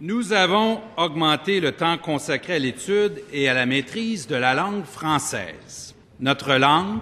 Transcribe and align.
Nous 0.00 0.32
avons 0.32 0.80
augmenté 0.96 1.58
le 1.58 1.72
temps 1.72 1.98
consacré 1.98 2.54
à 2.54 2.58
l'étude 2.60 3.20
et 3.32 3.48
à 3.48 3.54
la 3.54 3.66
maîtrise 3.66 4.28
de 4.28 4.36
la 4.36 4.54
langue 4.54 4.84
française. 4.84 5.92
Notre 6.20 6.54
langue, 6.54 7.00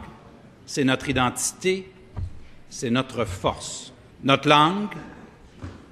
c'est 0.64 0.82
notre 0.82 1.10
identité, 1.10 1.90
c'est 2.70 2.88
notre 2.88 3.26
force. 3.26 3.92
Notre 4.24 4.48
langue, 4.48 4.94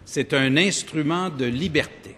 c'est 0.06 0.32
un 0.32 0.56
instrument 0.56 1.28
de 1.28 1.44
liberté. 1.44 2.16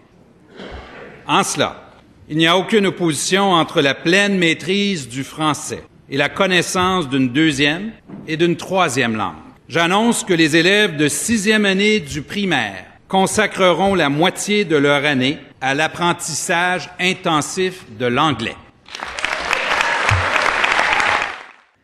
En 1.27 1.43
cela, 1.43 1.91
il 2.29 2.37
n'y 2.37 2.47
a 2.47 2.57
aucune 2.57 2.85
opposition 2.85 3.51
entre 3.51 3.81
la 3.81 3.93
pleine 3.93 4.37
maîtrise 4.37 5.09
du 5.09 5.25
français 5.25 5.83
et 6.09 6.15
la 6.15 6.29
connaissance 6.29 7.09
d'une 7.09 7.33
deuxième 7.33 7.91
et 8.25 8.37
d'une 8.37 8.55
troisième 8.55 9.17
langue. 9.17 9.35
J'annonce 9.67 10.23
que 10.23 10.33
les 10.33 10.55
élèves 10.55 10.95
de 10.95 11.09
sixième 11.09 11.65
année 11.65 11.99
du 11.99 12.21
primaire 12.21 12.86
consacreront 13.07 13.95
la 13.95 14.09
moitié 14.09 14.65
de 14.65 14.75
leur 14.75 15.05
année 15.05 15.39
à 15.61 15.73
l'apprentissage 15.73 16.89
intensif 16.99 17.85
de 17.97 18.05
l'anglais. 18.05 18.55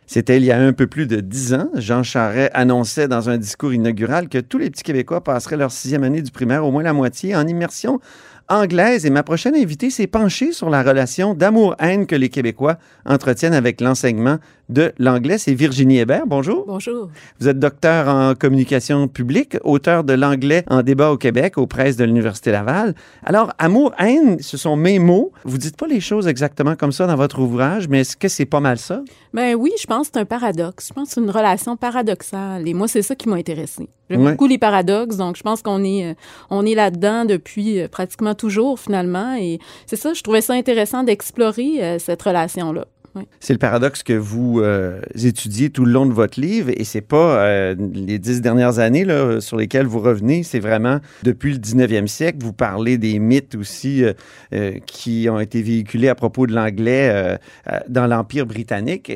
C'était 0.05 0.37
il 0.37 0.43
y 0.43 0.51
a 0.51 0.59
un 0.59 0.73
peu 0.73 0.85
plus 0.85 1.07
de 1.07 1.21
dix 1.21 1.55
ans. 1.55 1.69
Jean 1.73 2.03
Charest 2.03 2.51
annonçait 2.53 3.07
dans 3.07 3.31
un 3.31 3.37
discours 3.37 3.73
inaugural 3.73 4.29
que 4.29 4.37
tous 4.37 4.59
les 4.59 4.69
petits 4.69 4.83
Québécois 4.83 5.23
passeraient 5.23 5.57
leur 5.57 5.71
sixième 5.71 6.03
année 6.03 6.21
du 6.21 6.29
primaire, 6.29 6.63
au 6.65 6.71
moins 6.71 6.83
la 6.83 6.93
moitié, 6.93 7.35
en 7.35 7.47
immersion 7.47 7.99
anglaise. 8.53 9.05
Et 9.05 9.09
ma 9.09 9.23
prochaine 9.23 9.55
invitée 9.55 9.89
s'est 9.89 10.07
penchée 10.07 10.51
sur 10.51 10.69
la 10.69 10.83
relation 10.83 11.33
d'amour-haine 11.33 12.05
que 12.05 12.15
les 12.15 12.29
Québécois 12.29 12.77
entretiennent 13.05 13.53
avec 13.53 13.81
l'enseignement 13.81 14.37
de 14.69 14.93
l'anglais. 14.97 15.37
C'est 15.37 15.53
Virginie 15.53 15.99
Hébert. 15.99 16.25
Bonjour. 16.25 16.65
Bonjour. 16.67 17.09
Vous 17.39 17.47
êtes 17.47 17.59
docteur 17.59 18.07
en 18.07 18.33
communication 18.35 19.07
publique, 19.07 19.57
auteur 19.63 20.03
de 20.03 20.13
l'anglais 20.13 20.63
en 20.69 20.83
débat 20.83 21.11
au 21.11 21.17
Québec 21.17 21.57
aux 21.57 21.67
presses 21.67 21.97
de 21.97 22.05
l'Université 22.05 22.51
Laval. 22.51 22.95
Alors, 23.25 23.51
amour-haine, 23.57 24.39
ce 24.39 24.57
sont 24.57 24.75
mes 24.75 24.99
mots. 24.99 25.31
Vous 25.43 25.57
dites 25.57 25.77
pas 25.77 25.87
les 25.87 25.99
choses 25.99 26.27
exactement 26.27 26.75
comme 26.75 26.91
ça 26.91 27.07
dans 27.07 27.15
votre 27.15 27.39
ouvrage, 27.39 27.87
mais 27.87 28.01
est-ce 28.01 28.15
que 28.15 28.27
c'est 28.27 28.45
pas 28.45 28.59
mal 28.59 28.77
ça? 28.77 29.01
Ben 29.33 29.55
oui, 29.55 29.71
je 29.79 29.85
pense 29.85 30.07
que 30.07 30.13
c'est 30.13 30.21
un 30.21 30.25
paradoxe. 30.25 30.87
Je 30.89 30.93
pense 30.93 31.09
que 31.09 31.15
c'est 31.15 31.21
une 31.21 31.29
relation 31.29 31.75
paradoxale. 31.75 32.67
Et 32.67 32.73
moi, 32.73 32.87
c'est 32.87 33.01
ça 33.01 33.15
qui 33.15 33.27
m'a 33.27 33.35
intéressé. 33.35 33.89
J'aime 34.13 34.31
beaucoup 34.31 34.47
les 34.47 34.57
paradoxes, 34.57 35.17
donc 35.17 35.35
je 35.35 35.43
pense 35.43 35.61
qu'on 35.61 35.83
est, 35.83 36.11
euh, 36.11 36.13
on 36.49 36.65
est 36.65 36.75
là-dedans 36.75 37.25
depuis 37.25 37.79
euh, 37.79 37.87
pratiquement 37.87 38.35
toujours, 38.35 38.79
finalement. 38.79 39.35
Et 39.35 39.59
c'est 39.85 39.95
ça, 39.95 40.13
je 40.13 40.21
trouvais 40.21 40.41
ça 40.41 40.53
intéressant 40.53 41.03
d'explorer 41.03 41.83
euh, 41.83 41.99
cette 41.99 42.21
relation-là. 42.21 42.85
C'est 43.39 43.53
le 43.53 43.59
paradoxe 43.59 44.03
que 44.03 44.13
vous 44.13 44.59
euh, 44.61 45.01
étudiez 45.21 45.69
tout 45.69 45.85
le 45.85 45.91
long 45.91 46.05
de 46.05 46.13
votre 46.13 46.39
livre 46.39 46.71
et 46.75 46.83
c'est 46.83 47.01
pas 47.01 47.37
euh, 47.37 47.75
les 47.93 48.17
dix 48.19 48.41
dernières 48.41 48.79
années 48.79 49.05
là, 49.05 49.39
sur 49.41 49.57
lesquelles 49.57 49.85
vous 49.85 49.99
revenez, 49.99 50.43
c'est 50.43 50.59
vraiment 50.59 50.99
depuis 51.23 51.53
le 51.53 51.59
19e 51.59 52.07
siècle. 52.07 52.39
Vous 52.41 52.53
parlez 52.53 52.97
des 52.97 53.19
mythes 53.19 53.55
aussi 53.55 54.03
euh, 54.53 54.73
qui 54.85 55.27
ont 55.29 55.39
été 55.39 55.61
véhiculés 55.61 56.09
à 56.09 56.15
propos 56.15 56.47
de 56.47 56.53
l'anglais 56.53 57.37
dans 57.87 58.07
l'Empire 58.07 58.45
britannique. 58.45 59.11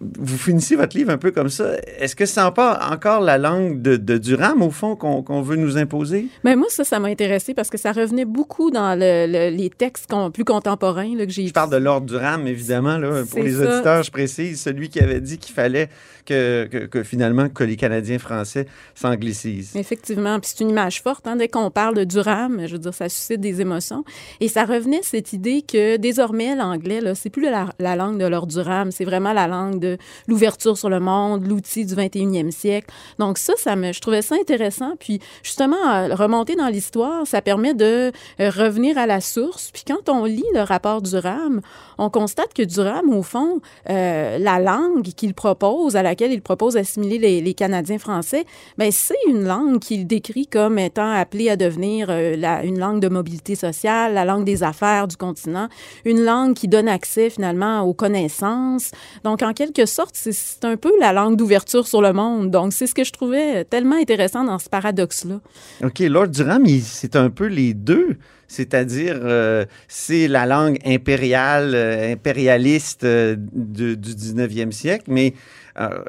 vous 0.00 0.38
finissez 0.38 0.76
votre 0.76 0.96
livre 0.96 1.10
un 1.10 1.18
peu 1.18 1.30
comme 1.30 1.48
ça. 1.48 1.72
Est-ce 1.98 2.14
que 2.14 2.26
c'est 2.26 2.40
pas 2.54 2.88
encore 2.92 3.20
la 3.20 3.38
langue 3.38 3.80
de, 3.80 3.96
de 3.96 4.18
Durham, 4.18 4.62
au 4.62 4.70
fond, 4.70 4.96
qu'on 4.96 5.42
veut 5.42 5.56
nous 5.56 5.76
imposer? 5.76 6.26
Mais 6.44 6.52
ben, 6.52 6.60
moi, 6.60 6.68
ça, 6.70 6.84
ça 6.84 6.98
m'a 6.98 7.08
intéressé 7.08 7.54
parce 7.54 7.70
que 7.70 7.78
ça 7.78 7.92
revenait 7.92 8.24
beaucoup 8.24 8.70
dans 8.70 8.98
les 8.98 9.70
textes 9.76 10.12
plus 10.32 10.44
contemporains 10.44 11.16
là, 11.16 11.26
que 11.26 11.32
j'ai 11.32 11.46
Je 11.46 11.52
parle 11.52 11.70
de 11.70 11.76
Lord 11.76 12.02
Durham, 12.02 12.46
évidemment, 12.46 12.98
là, 12.98 13.23
pour 13.30 13.42
les 13.42 13.56
auditeurs, 13.56 14.02
je 14.02 14.10
précise, 14.10 14.60
celui 14.60 14.88
qui 14.88 15.00
avait 15.00 15.20
dit 15.20 15.38
qu'il 15.38 15.54
fallait 15.54 15.88
que, 16.26 16.86
que, 16.90 17.02
finalement 17.02 17.48
que 17.48 17.64
les 17.64 17.76
Canadiens 17.76 18.18
français 18.18 18.66
s'anglicisent. 18.94 19.76
Effectivement, 19.76 20.40
puis 20.40 20.50
c'est 20.54 20.64
une 20.64 20.70
image 20.70 21.02
forte. 21.02 21.26
Hein, 21.26 21.36
dès 21.36 21.48
qu'on 21.48 21.70
parle 21.70 21.94
de 21.96 22.04
Durham, 22.04 22.66
je 22.66 22.72
veux 22.72 22.78
dire, 22.78 22.94
ça 22.94 23.08
suscite 23.08 23.40
des 23.40 23.60
émotions. 23.60 24.04
Et 24.40 24.48
ça 24.48 24.64
revenait 24.64 25.02
cette 25.02 25.32
idée 25.32 25.62
que 25.62 25.96
désormais 25.96 26.56
l'anglais, 26.56 27.00
c'est 27.14 27.30
plus 27.30 27.50
la, 27.50 27.70
la, 27.78 27.96
langue 27.96 28.18
de 28.18 28.26
Lord 28.26 28.46
Durham, 28.46 28.90
c'est 28.90 29.04
vraiment 29.04 29.32
la 29.32 29.46
langue 29.46 29.78
de 29.78 29.98
l'ouverture 30.26 30.78
sur 30.78 30.88
le 30.88 31.00
monde, 31.00 31.46
l'outil 31.46 31.84
du 31.84 31.94
21e 31.94 32.50
siècle. 32.50 32.92
Donc 33.18 33.38
ça, 33.38 33.52
ça 33.56 33.76
me, 33.76 33.92
je 33.92 34.00
trouvais 34.00 34.22
ça 34.22 34.34
intéressant. 34.34 34.94
Puis 34.98 35.20
justement, 35.42 36.08
remonter 36.14 36.56
dans 36.56 36.68
l'histoire, 36.68 37.26
ça 37.26 37.42
permet 37.42 37.74
de 37.74 38.12
euh, 38.40 38.50
revenir 38.50 38.98
à 38.98 39.06
la 39.06 39.20
source. 39.20 39.70
Puis 39.72 39.84
quand 39.86 40.08
on 40.08 40.24
lit 40.24 40.44
le 40.54 40.60
rapport 40.60 41.02
Durham, 41.02 41.60
on 41.98 42.10
constate 42.10 42.54
que 42.54 42.62
Durham, 42.62 43.13
au 43.14 43.22
fond, 43.22 43.60
euh, 43.90 44.38
la 44.38 44.58
langue 44.58 45.02
qu'il 45.02 45.34
propose, 45.34 45.96
à 45.96 46.02
laquelle 46.02 46.32
il 46.32 46.42
propose 46.42 46.74
d'assimiler 46.74 47.18
les, 47.18 47.40
les, 47.40 47.54
Canadiens 47.54 47.98
français, 47.98 48.44
ben 48.78 48.90
c'est 48.90 49.14
une 49.28 49.44
langue 49.44 49.78
qu'il 49.78 50.06
décrit 50.06 50.46
comme 50.46 50.78
étant 50.78 51.10
appelée 51.10 51.48
à 51.48 51.56
devenir 51.56 52.08
euh, 52.10 52.36
la, 52.36 52.64
une 52.64 52.78
langue 52.78 53.00
de 53.00 53.08
mobilité 53.08 53.54
sociale, 53.54 54.14
la 54.14 54.24
langue 54.24 54.44
des 54.44 54.62
affaires 54.62 55.08
du 55.08 55.16
continent, 55.16 55.68
une 56.04 56.24
langue 56.24 56.54
qui 56.54 56.68
donne 56.68 56.88
accès 56.88 57.30
finalement 57.30 57.82
aux 57.82 57.94
connaissances. 57.94 58.90
Donc, 59.22 59.42
en 59.42 59.52
quelque 59.52 59.86
sorte, 59.86 60.14
c'est 60.14 60.64
un 60.64 60.76
peu 60.76 60.92
la 61.00 61.12
langue 61.12 61.36
d'ouverture 61.36 61.86
sur 61.86 62.02
le 62.02 62.12
monde. 62.12 62.50
Donc, 62.50 62.72
c'est 62.72 62.86
ce 62.86 62.94
que 62.94 63.04
je 63.04 63.12
trouvais 63.12 63.64
tellement 63.64 63.96
intéressant 63.96 64.44
dans 64.44 64.58
ce 64.58 64.68
paradoxe-là. 64.68 65.40
OK, 65.84 66.00
Lord 66.00 66.28
Durham, 66.28 66.64
c'est 66.82 67.16
un 67.16 67.30
peu 67.30 67.46
les 67.46 67.74
deux 67.74 68.16
c'est-à-dire 68.48 69.18
euh, 69.22 69.64
c'est 69.88 70.28
la 70.28 70.46
langue 70.46 70.78
impériale, 70.84 71.74
euh, 71.74 72.12
impérialiste 72.12 73.04
euh, 73.04 73.36
du 73.38 73.96
19e 73.96 74.72
siècle, 74.72 75.04
mais 75.08 75.34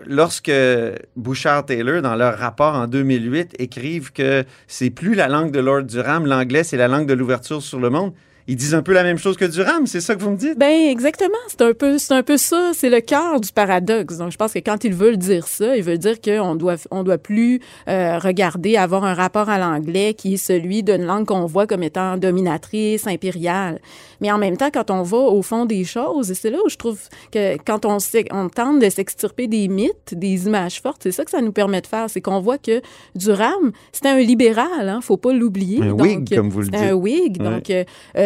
lorsque 0.05 0.51
Bouchard 1.15 1.65
Taylor, 1.65 2.03
dans 2.03 2.13
leur 2.13 2.37
rapport 2.37 2.75
en 2.75 2.85
2008, 2.85 3.55
écrivent 3.57 4.11
que 4.11 4.43
c'est 4.67 4.91
plus 4.91 5.15
la 5.15 5.27
langue 5.27 5.51
de 5.51 5.59
Lord 5.59 5.83
Durham, 5.83 6.27
l'anglais, 6.27 6.63
c'est 6.63 6.77
la 6.77 6.87
langue 6.87 7.07
de 7.07 7.15
l'ouverture 7.15 7.63
sur 7.63 7.79
le 7.79 7.89
monde, 7.89 8.13
ils 8.47 8.55
disent 8.55 8.75
un 8.75 8.83
peu 8.83 8.93
la 8.93 9.03
même 9.03 9.17
chose 9.17 9.37
que 9.37 9.45
Durham, 9.45 9.87
c'est 9.87 10.01
ça 10.01 10.15
que 10.15 10.21
vous 10.21 10.29
me 10.29 10.37
dites? 10.37 10.57
Ben 10.57 10.89
exactement, 10.89 11.33
c'est 11.47 11.61
un 11.61 11.73
peu, 11.73 11.97
c'est 11.97 12.13
un 12.13 12.21
peu 12.21 12.37
ça, 12.37 12.71
c'est 12.75 12.91
le 12.91 13.01
cœur 13.01 13.41
du 13.41 13.51
paradoxe. 13.51 14.17
Donc 14.17 14.31
je 14.31 14.37
pense 14.37 14.53
que 14.53 14.59
quand 14.59 14.83
ils 14.83 14.93
veulent 14.93 15.17
dire 15.17 15.47
ça, 15.47 15.75
ils 15.75 15.83
veulent 15.83 15.97
dire 15.97 16.21
qu'on 16.21 16.55
doit, 16.55 16.75
on 16.91 17.03
doit 17.03 17.17
plus 17.17 17.59
euh, 17.87 18.19
regarder, 18.19 18.77
avoir 18.77 19.03
un 19.03 19.15
rapport 19.15 19.49
à 19.49 19.57
l'anglais 19.57 20.13
qui 20.13 20.35
est 20.35 20.37
celui 20.37 20.83
d'une 20.83 21.05
langue 21.05 21.25
qu'on 21.25 21.47
voit 21.47 21.65
comme 21.65 21.81
étant 21.81 22.17
dominatrice, 22.17 23.07
impériale. 23.07 23.79
Mais 24.21 24.31
en 24.31 24.37
même 24.37 24.57
temps, 24.57 24.69
quand 24.71 24.91
on 24.91 25.01
va 25.01 25.17
au 25.17 25.41
fond 25.41 25.65
des 25.65 25.83
choses, 25.83 26.29
et 26.29 26.35
c'est 26.35 26.51
là 26.51 26.59
où 26.63 26.69
je 26.69 26.77
trouve 26.77 26.99
que 27.31 27.57
quand 27.65 27.85
on, 27.85 27.97
on 28.31 28.49
tente 28.49 28.79
de 28.79 28.89
s'extirper 28.89 29.47
des 29.47 29.67
mythes, 29.67 30.13
des 30.13 30.45
images 30.45 30.81
fortes, 30.81 31.01
c'est 31.01 31.11
ça 31.11 31.25
que 31.25 31.31
ça 31.31 31.41
nous 31.41 31.51
permet 31.51 31.81
de 31.81 31.87
faire, 31.87 32.09
c'est 32.09 32.21
qu'on 32.21 32.41
voit 32.41 32.59
que 32.59 32.81
Durham, 33.15 33.71
c'était 33.91 34.09
un 34.09 34.19
libéral, 34.19 34.87
hein, 34.87 34.99
faut 35.01 35.17
pas 35.17 35.33
l'oublier. 35.33 35.81
Un 35.81 35.91
Whig, 35.91 36.35
comme 36.35 36.49
vous 36.49 36.61
le 36.61 36.67
dites. 36.67 36.75
Un 36.75 36.93
Whig, 36.93 37.37
donc. 37.37 37.71
Euh, 37.71 37.83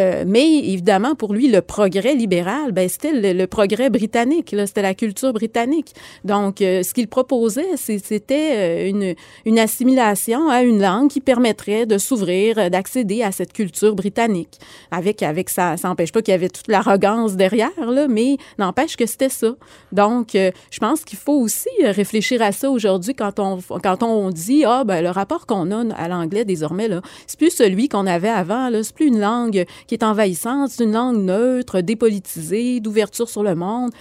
Euh, 0.10 0.24
mais 0.28 0.48
évidemment, 0.58 1.16
pour 1.16 1.34
lui, 1.34 1.50
le 1.50 1.62
progrès 1.62 2.14
libéral, 2.14 2.72
ben, 2.72 2.90
c'était 2.90 3.34
le, 3.34 3.48
progrès 3.48 3.90
britannique, 3.90 4.56
c'était 4.66 4.82
la 4.82 4.94
culture 4.94 5.34
britannique. 5.34 5.94
Donc, 6.24 6.62
euh, 6.62 6.84
ce 6.84 6.94
qu'il 6.94 7.08
proposait, 7.08 7.78
c'était 7.78 8.88
euh, 8.90 9.16
une, 9.46 9.60
assimilation 9.60 10.50
à 10.50 10.62
une 10.62 10.82
langue 10.82 11.10
qui 11.10 11.22
permettrait 11.22 11.86
de 11.86 11.98
s'ouvrir, 11.98 12.70
d'accéder 12.70 13.24
à 13.24 13.32
cette 13.32 13.54
culture 13.54 13.96
britannique. 13.96 14.60
Avec, 14.92 15.22
avec 15.22 15.50
ça, 15.50 15.78
ça 15.78 15.90
n'empêche 15.90 16.12
pas 16.12 16.22
qu'il 16.22 16.32
y 16.32 16.36
avait 16.36 16.50
toute 16.50 16.68
l'arrogance 16.68 17.36
derrière, 17.36 17.92
là, 17.92 18.08
mais 18.08 18.38
n'empêche 18.58 18.96
que 18.96 19.06
c'était 19.06 19.30
ça. 19.30 19.56
Donc, 19.92 20.30
je 20.34 20.80
pense 20.80 21.04
qu'il 21.04 21.20
faut 21.20 21.40
aussi 21.40 21.70
réfléchir 21.84 22.42
à 22.42 22.52
ça 22.52 22.72
aujourd'hui 22.72 23.14
quand 23.14 23.40
on, 23.40 23.60
quand 23.84 24.04
on 24.04 24.30
dit, 24.30 24.64
ah, 24.66 24.84
ben, 24.86 25.02
le 25.02 25.10
rapport 25.10 25.46
qu'on 25.46 25.72
a 25.72 25.94
à 25.96 26.08
l'anglais 26.08 26.46
désormais, 26.46 26.88
là, 26.88 27.02
c'est 27.28 27.38
plus 27.38 27.52
celui 27.52 27.90
qu'on 27.90 28.08
avait 28.08 28.30
avant, 28.30 28.70
là, 28.70 28.82
c'est 28.84 28.96
plus 28.96 29.08
une 29.08 29.20
langue 29.20 29.66
qui 29.88 29.96
est 29.96 29.99
envahissante, 30.04 30.69
c'est 30.69 30.84
une 30.84 30.94
langue 30.94 31.18
neutre, 31.18 31.81
dépolitisée, 31.81 32.80
d'ouverture 32.80 33.30
sur 33.30 33.44
le 33.44 33.56
monde. 33.56 33.92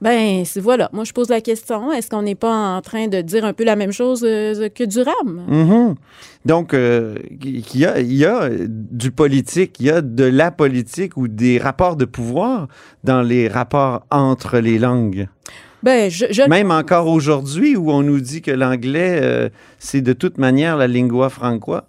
Ben, 0.00 0.44
voilà. 0.56 0.88
Moi, 0.92 1.04
je 1.04 1.12
pose 1.12 1.28
la 1.28 1.40
question 1.40 1.92
est-ce 1.92 2.08
qu'on 2.08 2.22
n'est 2.22 2.36
pas 2.36 2.76
en 2.76 2.80
train 2.82 3.08
de 3.08 3.20
dire 3.20 3.44
un 3.44 3.52
peu 3.52 3.64
la 3.64 3.74
même 3.74 3.90
chose 3.90 4.22
euh, 4.24 4.68
que 4.68 4.84
Durham? 4.84 5.42
Mhm. 5.48 5.94
Donc, 6.44 6.72
euh, 6.72 7.16
il 7.42 7.76
y, 7.76 7.84
a, 7.84 7.98
il 8.00 8.14
y 8.14 8.24
a 8.24 8.48
du 8.48 9.10
politique, 9.10 9.80
il 9.80 9.86
y 9.86 9.90
a 9.90 10.00
de 10.00 10.24
la 10.24 10.52
politique 10.52 11.16
ou 11.16 11.26
des 11.26 11.58
rapports 11.58 11.96
de 11.96 12.04
pouvoir 12.04 12.68
dans 13.02 13.22
les 13.22 13.48
rapports 13.48 14.06
entre 14.10 14.58
les 14.58 14.78
langues. 14.78 15.26
Ben, 15.82 16.10
je, 16.10 16.26
je 16.30 16.42
Même 16.42 16.70
encore 16.70 17.08
aujourd'hui, 17.08 17.76
où 17.76 17.90
on 17.90 18.02
nous 18.02 18.20
dit 18.20 18.40
que 18.40 18.50
l'anglais, 18.50 19.18
euh, 19.20 19.48
c'est 19.78 20.00
de 20.00 20.12
toute 20.12 20.38
manière 20.38 20.76
la 20.76 20.86
lingua 20.86 21.28
franca? 21.28 21.84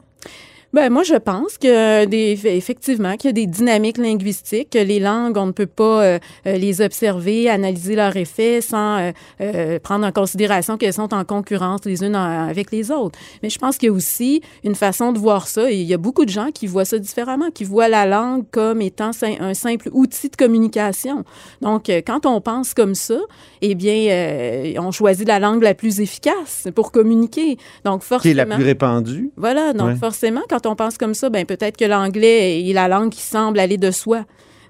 Ben, 0.72 0.92
moi, 0.92 1.02
je 1.02 1.16
pense 1.16 1.58
que 1.58 2.06
des, 2.06 2.40
effectivement, 2.46 3.18
qu'il 3.18 3.30
y 3.30 3.32
a 3.32 3.34
des 3.34 3.48
dynamiques 3.48 3.98
linguistiques, 3.98 4.70
que 4.70 4.78
les 4.78 5.00
langues, 5.00 5.36
on 5.36 5.48
ne 5.48 5.52
peut 5.52 5.66
pas 5.66 6.04
euh, 6.04 6.20
euh, 6.46 6.58
les 6.58 6.80
observer, 6.82 7.50
analyser 7.50 7.96
leurs 7.96 8.16
effets 8.16 8.62
sans 8.62 9.00
euh, 9.00 9.12
euh, 9.42 9.80
prendre 9.80 10.06
en 10.06 10.12
considération 10.12 10.78
qu'elles 10.78 10.94
sont 10.94 11.12
en 11.12 11.26
concurrence 11.26 11.82
les 11.86 12.04
unes 12.04 12.14
avec 12.14 12.72
les 12.72 12.92
autres. 12.92 13.18
Mais 13.42 13.50
je 13.50 13.58
pense 13.58 13.78
qu'il 13.78 13.88
y 13.88 13.90
a 13.90 13.94
aussi 13.96 14.42
une 14.64 14.76
façon 14.76 15.12
de 15.12 15.18
voir 15.18 15.48
ça, 15.48 15.72
et 15.72 15.76
il 15.76 15.88
y 15.88 15.94
a 15.96 15.98
beaucoup 15.98 16.24
de 16.24 16.30
gens 16.30 16.50
qui 16.54 16.68
voient 16.68 16.86
ça 16.86 17.00
différemment, 17.00 17.50
qui 17.50 17.64
voient 17.64 17.88
la 17.90 18.06
langue 18.06 18.46
comme 18.52 18.82
étant 18.84 19.10
un 19.40 19.56
simple 19.56 19.90
outil 19.92 20.30
de 20.30 20.36
communication. 20.36 21.24
Donc, 21.62 21.88
quand 22.06 22.28
on 22.28 22.42
pense 22.42 22.76
comme 22.76 22.94
ça, 22.94 23.18
eh 23.62 23.74
bien, 23.74 24.76
on 24.80 24.92
choisit 24.92 25.28
la 25.28 25.40
langue 25.40 25.64
la 25.64 25.74
plus 25.74 26.00
efficace 26.00 26.68
pour 26.76 26.92
communiquer. 26.92 27.58
Donc, 27.86 28.04
forcément... 28.04 28.22
Qui 28.22 28.30
est 28.40 28.46
la 28.46 28.46
plus 28.46 28.64
répandue. 28.64 29.32
Voilà, 29.36 29.74
donc 29.74 29.90
Ouais. 29.90 29.96
forcément, 29.96 30.42
quand 30.48 30.59
on 30.66 30.76
pense 30.76 30.98
comme 30.98 31.14
ça, 31.14 31.30
ben 31.30 31.46
peut-être 31.46 31.78
que 31.78 31.86
l'anglais 31.86 32.68
est 32.68 32.74
la 32.74 32.88
langue 32.88 33.10
qui 33.12 33.22
semble 33.22 33.60
aller 33.60 33.78
de 33.78 33.92
soi. 33.92 34.26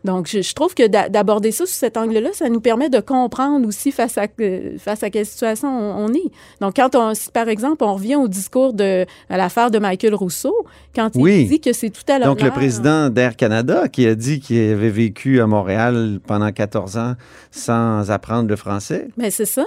Donc, 0.05 0.29
je, 0.31 0.41
je 0.41 0.53
trouve 0.53 0.73
que 0.75 0.87
d'a- 0.87 1.09
d'aborder 1.09 1.51
ça 1.51 1.65
sous 1.65 1.73
cet 1.73 1.97
angle-là, 1.97 2.29
ça 2.31 2.47
nous 2.47 2.61
permet 2.61 2.87
de 2.89 3.01
comprendre 3.01 3.67
aussi 3.67 3.91
face 3.91 4.17
à, 4.17 4.27
euh, 4.39 4.77
face 4.77 5.03
à 5.03 5.09
quelle 5.09 5.25
situation 5.25 5.67
on, 5.67 6.05
on 6.05 6.13
est. 6.13 6.31
Donc, 6.61 6.77
quand 6.77 6.95
on, 6.95 7.13
si 7.13 7.29
par 7.31 7.49
exemple, 7.49 7.83
on 7.83 7.95
revient 7.95 8.15
au 8.15 8.29
discours 8.29 8.71
de 8.71 9.05
l'affaire 9.29 9.69
de 9.71 9.77
Michael 9.77 10.15
Rousseau, 10.15 10.55
quand 10.95 11.09
il 11.15 11.21
Oui. 11.21 11.45
dit 11.47 11.59
que 11.59 11.73
c'est 11.73 11.89
tout 11.89 12.03
à 12.07 12.13
l'honneur. 12.13 12.33
Donc, 12.33 12.41
le 12.41 12.49
président 12.51 13.09
d'Air 13.09 13.35
Canada 13.35 13.89
qui 13.89 14.07
a 14.07 14.15
dit 14.15 14.39
qu'il 14.39 14.71
avait 14.71 14.89
vécu 14.89 15.41
à 15.41 15.47
Montréal 15.47 16.21
pendant 16.25 16.49
14 16.49 16.95
ans 16.95 17.15
sans 17.51 18.09
apprendre 18.09 18.47
le 18.47 18.55
français. 18.55 19.09
Ben, 19.17 19.29
c'est 19.29 19.43
ça. 19.45 19.65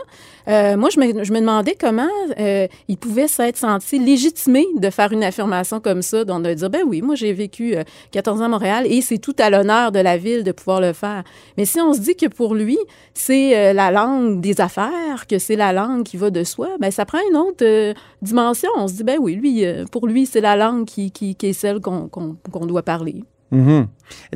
Euh, 0.48 0.76
moi, 0.76 0.88
je 0.90 1.00
me, 1.00 1.24
je 1.24 1.32
me 1.32 1.40
demandais 1.40 1.76
comment 1.78 2.08
euh, 2.38 2.66
il 2.88 2.96
pouvait 2.96 3.28
s'être 3.28 3.56
senti 3.56 3.98
légitimé 3.98 4.66
de 4.76 4.90
faire 4.90 5.12
une 5.12 5.24
affirmation 5.24 5.80
comme 5.80 6.02
ça, 6.02 6.24
donc 6.24 6.42
de 6.42 6.54
dire, 6.54 6.70
ben 6.70 6.82
oui, 6.86 7.02
moi, 7.02 7.14
j'ai 7.14 7.32
vécu 7.32 7.76
euh, 7.76 7.84
14 8.10 8.40
ans 8.40 8.44
à 8.44 8.48
Montréal 8.48 8.86
et 8.86 9.00
c'est 9.00 9.18
tout 9.18 9.36
à 9.38 9.50
l'honneur 9.50 9.92
de 9.92 9.98
la 9.98 10.16
ville 10.16 10.44
de 10.44 10.52
pouvoir 10.52 10.80
le 10.80 10.92
faire. 10.92 11.22
Mais 11.56 11.64
si 11.64 11.80
on 11.80 11.92
se 11.92 12.00
dit 12.00 12.16
que 12.16 12.26
pour 12.26 12.54
lui, 12.54 12.78
c'est 13.14 13.56
euh, 13.56 13.72
la 13.72 13.90
langue 13.90 14.40
des 14.40 14.60
affaires, 14.60 15.26
que 15.28 15.38
c'est 15.38 15.56
la 15.56 15.72
langue 15.72 16.04
qui 16.04 16.16
va 16.16 16.30
de 16.30 16.44
soi, 16.44 16.68
ben 16.80 16.90
ça 16.90 17.04
prend 17.04 17.18
une 17.30 17.36
autre 17.36 17.64
euh, 17.64 17.94
dimension. 18.20 18.70
On 18.76 18.88
se 18.88 18.94
dit, 18.94 19.04
ben 19.04 19.18
oui, 19.20 19.34
lui, 19.34 19.64
euh, 19.64 19.84
pour 19.90 20.06
lui, 20.06 20.26
c'est 20.26 20.40
la 20.40 20.56
langue 20.56 20.84
qui, 20.84 21.10
qui, 21.10 21.34
qui 21.34 21.46
est 21.46 21.52
celle 21.52 21.80
qu'on 21.80 22.08
qu'on 22.08 22.66
doit 22.66 22.82
parler. 22.82 23.22
Mhm. 23.52 23.86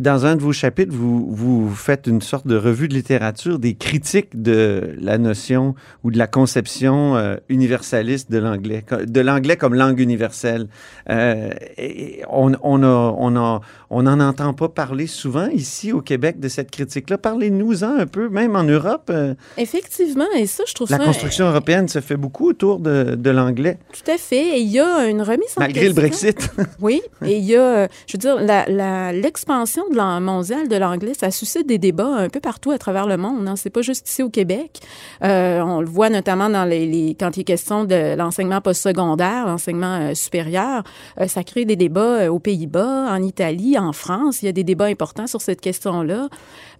Dans 0.00 0.24
un 0.24 0.36
de 0.36 0.40
vos 0.40 0.52
chapitres, 0.54 0.92
vous, 0.94 1.26
vous 1.34 1.74
faites 1.74 2.06
une 2.06 2.22
sorte 2.22 2.46
de 2.46 2.56
revue 2.56 2.88
de 2.88 2.94
littérature, 2.94 3.58
des 3.58 3.74
critiques 3.74 4.40
de 4.40 4.94
la 4.98 5.18
notion 5.18 5.74
ou 6.02 6.10
de 6.10 6.16
la 6.16 6.26
conception 6.26 7.14
euh, 7.16 7.36
universaliste 7.50 8.30
de 8.30 8.38
l'anglais, 8.38 8.84
de 9.06 9.20
l'anglais 9.20 9.56
comme 9.58 9.74
langue 9.74 10.00
universelle. 10.00 10.68
Euh, 11.10 11.50
et 11.76 12.22
on 12.30 12.52
on 12.62 12.82
a- 12.82 13.14
on 13.18 13.36
a- 13.36 13.60
on 13.90 14.02
n'en 14.04 14.18
entend 14.20 14.54
pas 14.54 14.68
parler 14.70 15.06
souvent 15.06 15.48
ici 15.48 15.92
au 15.92 16.00
Québec 16.00 16.40
de 16.40 16.48
cette 16.48 16.70
critique-là. 16.70 17.18
Parlez-nous-en 17.18 17.98
un 17.98 18.06
peu, 18.06 18.28
même 18.30 18.56
en 18.56 18.64
Europe. 18.64 19.10
euh, 19.10 19.34
Effectivement, 19.58 20.24
et 20.38 20.46
ça, 20.46 20.64
je 20.66 20.72
trouve 20.74 20.90
la 20.90 20.98
ça... 20.98 21.04
construction 21.04 21.46
européenne 21.48 21.86
se 21.88 22.00
fait 22.00 22.16
beaucoup 22.16 22.48
autour 22.48 22.80
de, 22.80 23.14
de 23.14 23.30
l'anglais, 23.30 23.78
Tout 23.92 24.10
à 24.10 24.16
fait. 24.16 24.56
Et 24.58 24.60
il 24.60 24.68
y 24.70 24.80
a 24.80 25.06
une 25.06 25.20
remise 25.22 25.52
en 25.56 25.60
malgré 25.60 25.88
le 25.88 25.94
question. 25.94 26.30
Brexit. 26.30 26.50
Oui, 26.80 27.02
et 27.24 27.36
il 27.36 27.44
y 27.44 27.56
a, 27.56 27.88
je 28.06 28.12
veux 28.14 28.18
dire, 28.18 28.36
la- 28.40 28.66
la- 28.68 29.05
l'expansion 29.12 29.84
de 29.90 29.96
mondiale 30.20 30.68
de 30.68 30.76
l'anglais, 30.76 31.12
ça 31.18 31.30
suscite 31.30 31.66
des 31.66 31.78
débats 31.78 32.14
un 32.16 32.28
peu 32.28 32.40
partout 32.40 32.70
à 32.70 32.78
travers 32.78 33.06
le 33.06 33.16
monde. 33.16 33.48
Hein. 33.48 33.56
C'est 33.56 33.70
pas 33.70 33.82
juste 33.82 34.08
ici 34.08 34.22
au 34.22 34.30
Québec. 34.30 34.80
Euh, 35.24 35.60
on 35.60 35.80
le 35.80 35.86
voit 35.86 36.10
notamment 36.10 36.48
dans 36.48 36.64
les, 36.64 37.16
quand 37.18 37.36
il 37.36 37.40
est 37.40 37.44
question 37.44 37.84
de 37.84 38.16
l'enseignement 38.16 38.60
postsecondaire, 38.60 39.46
l'enseignement 39.46 39.98
euh, 40.00 40.14
supérieur. 40.14 40.82
Euh, 41.20 41.26
ça 41.26 41.44
crée 41.44 41.64
des 41.64 41.76
débats 41.76 42.30
aux 42.30 42.38
Pays-Bas, 42.38 43.06
en 43.10 43.22
Italie, 43.22 43.78
en 43.78 43.92
France. 43.92 44.42
Il 44.42 44.46
y 44.46 44.48
a 44.48 44.52
des 44.52 44.64
débats 44.64 44.86
importants 44.86 45.26
sur 45.26 45.40
cette 45.40 45.60
question-là. 45.60 46.28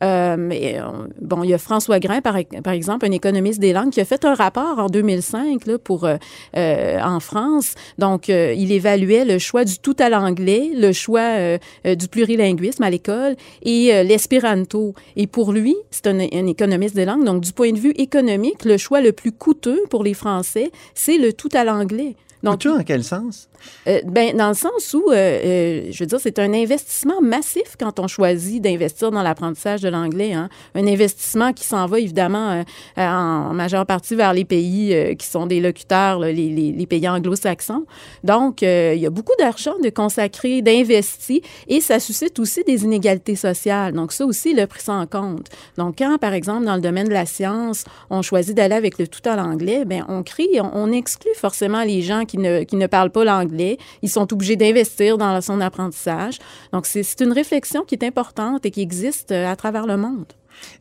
Mais, 0.02 0.78
bon, 1.20 1.43
il 1.43 1.50
y 1.50 1.55
a 1.55 1.58
François 1.58 1.99
Grain, 1.99 2.20
par, 2.20 2.37
exemple, 2.37 3.06
un 3.06 3.11
économiste 3.11 3.61
des 3.61 3.73
langues, 3.73 3.90
qui 3.90 4.00
a 4.00 4.05
fait 4.05 4.25
un 4.25 4.34
rapport 4.34 4.78
en 4.78 4.87
2005 4.88 5.67
là, 5.67 5.78
pour, 5.78 6.06
en 6.55 7.20
France. 7.20 7.75
Donc, 7.99 8.28
il 8.28 8.73
évaluait 8.73 9.25
le 9.25 9.38
choix 9.38 9.64
du 9.64 9.78
tout 9.78 9.96
à 9.99 10.11
l'anglais, 10.11 10.70
le 10.75 10.93
choix 10.93 11.56
du 11.84 12.08
plurilinguisme 12.16 12.82
à 12.82 12.90
l'école 12.90 13.36
et 13.62 13.94
euh, 13.94 14.02
l'espéranto. 14.02 14.94
Et 15.16 15.26
pour 15.26 15.52
lui, 15.52 15.76
c'est 15.90 16.06
un, 16.06 16.18
un 16.18 16.46
économiste 16.46 16.94
des 16.94 17.04
langues, 17.04 17.24
donc 17.24 17.42
du 17.42 17.52
point 17.52 17.72
de 17.72 17.78
vue 17.78 17.92
économique, 17.96 18.64
le 18.64 18.78
choix 18.78 19.02
le 19.02 19.12
plus 19.12 19.32
coûteux 19.32 19.82
pour 19.90 20.02
les 20.02 20.14
Français, 20.14 20.70
c'est 20.94 21.18
le 21.18 21.32
tout 21.34 21.50
à 21.52 21.64
l'anglais. 21.64 22.16
Donc, 22.42 22.54
Coûteux 22.62 22.78
en 22.78 22.82
quel 22.84 23.02
sens? 23.02 23.48
euh, 23.88 24.00
ben, 24.04 24.36
dans 24.36 24.48
le 24.48 24.54
sens 24.54 24.94
où, 24.94 25.10
euh, 25.10 25.14
euh, 25.14 25.82
je 25.90 25.98
veux 26.00 26.06
dire, 26.06 26.20
c'est 26.20 26.38
un 26.38 26.52
investissement 26.52 27.20
massif 27.22 27.76
quand 27.80 27.98
on 27.98 28.06
choisit 28.06 28.62
d'investir 28.62 29.10
dans 29.10 29.22
l'apprentissage 29.22 29.80
de 29.80 29.88
l'anglais. 29.88 30.34
Hein. 30.34 30.48
Un 30.74 30.86
investissement 30.86 31.52
qui 31.52 31.64
s'en 31.64 31.86
va 31.86 31.98
évidemment 31.98 32.50
euh, 32.98 33.02
en 33.02 33.54
majeure 33.54 33.86
partie 33.86 34.14
vers 34.14 34.32
les 34.34 34.44
pays 34.44 35.16
qui 35.18 35.26
sont 35.26 35.46
des 35.46 35.60
locuteurs, 35.60 36.18
là, 36.18 36.30
les, 36.30 36.48
les- 36.50 36.72
les 36.72 36.86
pays 36.86 37.08
anglo-saxons. 37.08 37.86
Donc, 38.22 38.62
il 38.62 38.98
y 38.98 39.06
a 39.06 39.10
beaucoup 39.10 39.32
d'argent 39.38 39.74
de 39.82 39.88
consacré, 39.90 40.60
d'investi, 40.62 41.42
et 41.68 41.80
ça 41.80 41.98
suscite 41.98 42.38
aussi 42.38 42.62
des 42.64 42.84
inégalités 42.84 43.36
sociales. 43.36 43.94
Donc, 43.94 44.12
ça 44.12 44.26
aussi, 44.26 44.50
il 44.50 44.60
a 44.60 44.66
pris 44.66 44.82
ça 44.82 44.92
en 44.92 45.06
compte. 45.06 45.48
Donc, 45.78 45.96
quand, 45.98 46.18
par 46.18 46.34
exemple, 46.34 46.66
dans 46.66 46.74
le 46.76 46.82
domaine 46.82 47.08
de 47.08 47.12
la 47.14 47.26
science, 47.26 47.84
on 48.10 48.20
choisit 48.22 48.54
d'aller 48.54 48.74
avec 48.74 48.98
le 48.98 49.08
tout 49.08 49.26
à 49.28 49.36
l'anglais, 49.36 49.84
ben 49.86 50.04
on 50.08 50.22
crée, 50.22 50.60
on, 50.60 50.70
on 50.74 50.92
exclut 50.92 51.34
forcément 51.36 51.82
les 51.82 52.02
gens 52.02 52.24
qui 52.26 52.38
ne, 52.38 52.64
qui 52.64 52.76
ne 52.76 52.87
parlent 52.87 53.11
pas 53.11 53.25
l'anglais. 53.25 53.78
Ils 54.02 54.11
sont 54.11 54.32
obligés 54.32 54.56
d'investir 54.56 55.19
dans 55.19 55.40
son 55.40 55.61
apprentissage. 55.61 56.38
Donc, 56.73 56.87
c'est 56.87 57.20
une 57.20 57.32
réflexion 57.32 57.82
qui 57.82 57.94
est 57.94 58.05
importante 58.05 58.66
et 58.66 58.71
qui 58.71 58.83
existe 58.83 59.33
euh, 59.33 59.50
à 59.50 59.56
travers 59.56 59.87
le 59.87 59.97
monde. 59.97 60.26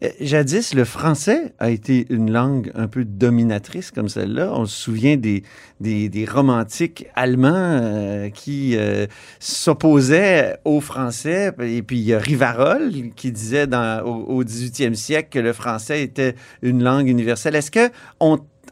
Euh, 0.04 0.10
Jadis, 0.22 0.74
le 0.74 0.86
français 0.86 1.54
a 1.60 1.70
été 1.70 2.06
une 2.10 2.32
langue 2.32 2.72
un 2.76 2.88
peu 2.88 3.04
dominatrice 3.04 3.92
comme 3.92 4.08
celle-là. 4.08 4.52
On 4.54 4.66
se 4.66 4.76
souvient 4.76 5.18
des, 5.18 5.44
des, 5.82 6.26
romantiques 6.26 7.08
allemands 7.14 7.52
euh, 7.54 8.30
qui 8.30 8.78
s'opposaient 9.40 10.58
au 10.64 10.80
français. 10.80 11.52
Et 11.60 11.82
puis, 11.82 11.98
il 11.98 12.06
y 12.06 12.14
a 12.14 12.20
Rivarol 12.20 12.92
qui 13.18 13.34
disait 13.34 13.68
dans, 13.68 14.02
au, 14.06 14.38
au 14.38 14.44
18e 14.46 14.94
siècle 14.94 15.28
que 15.30 15.40
le 15.40 15.52
français 15.52 16.02
était 16.02 16.36
une 16.62 16.82
langue 16.82 17.10
universelle. 17.10 17.56
Est-ce 17.56 17.72
que 17.72 17.90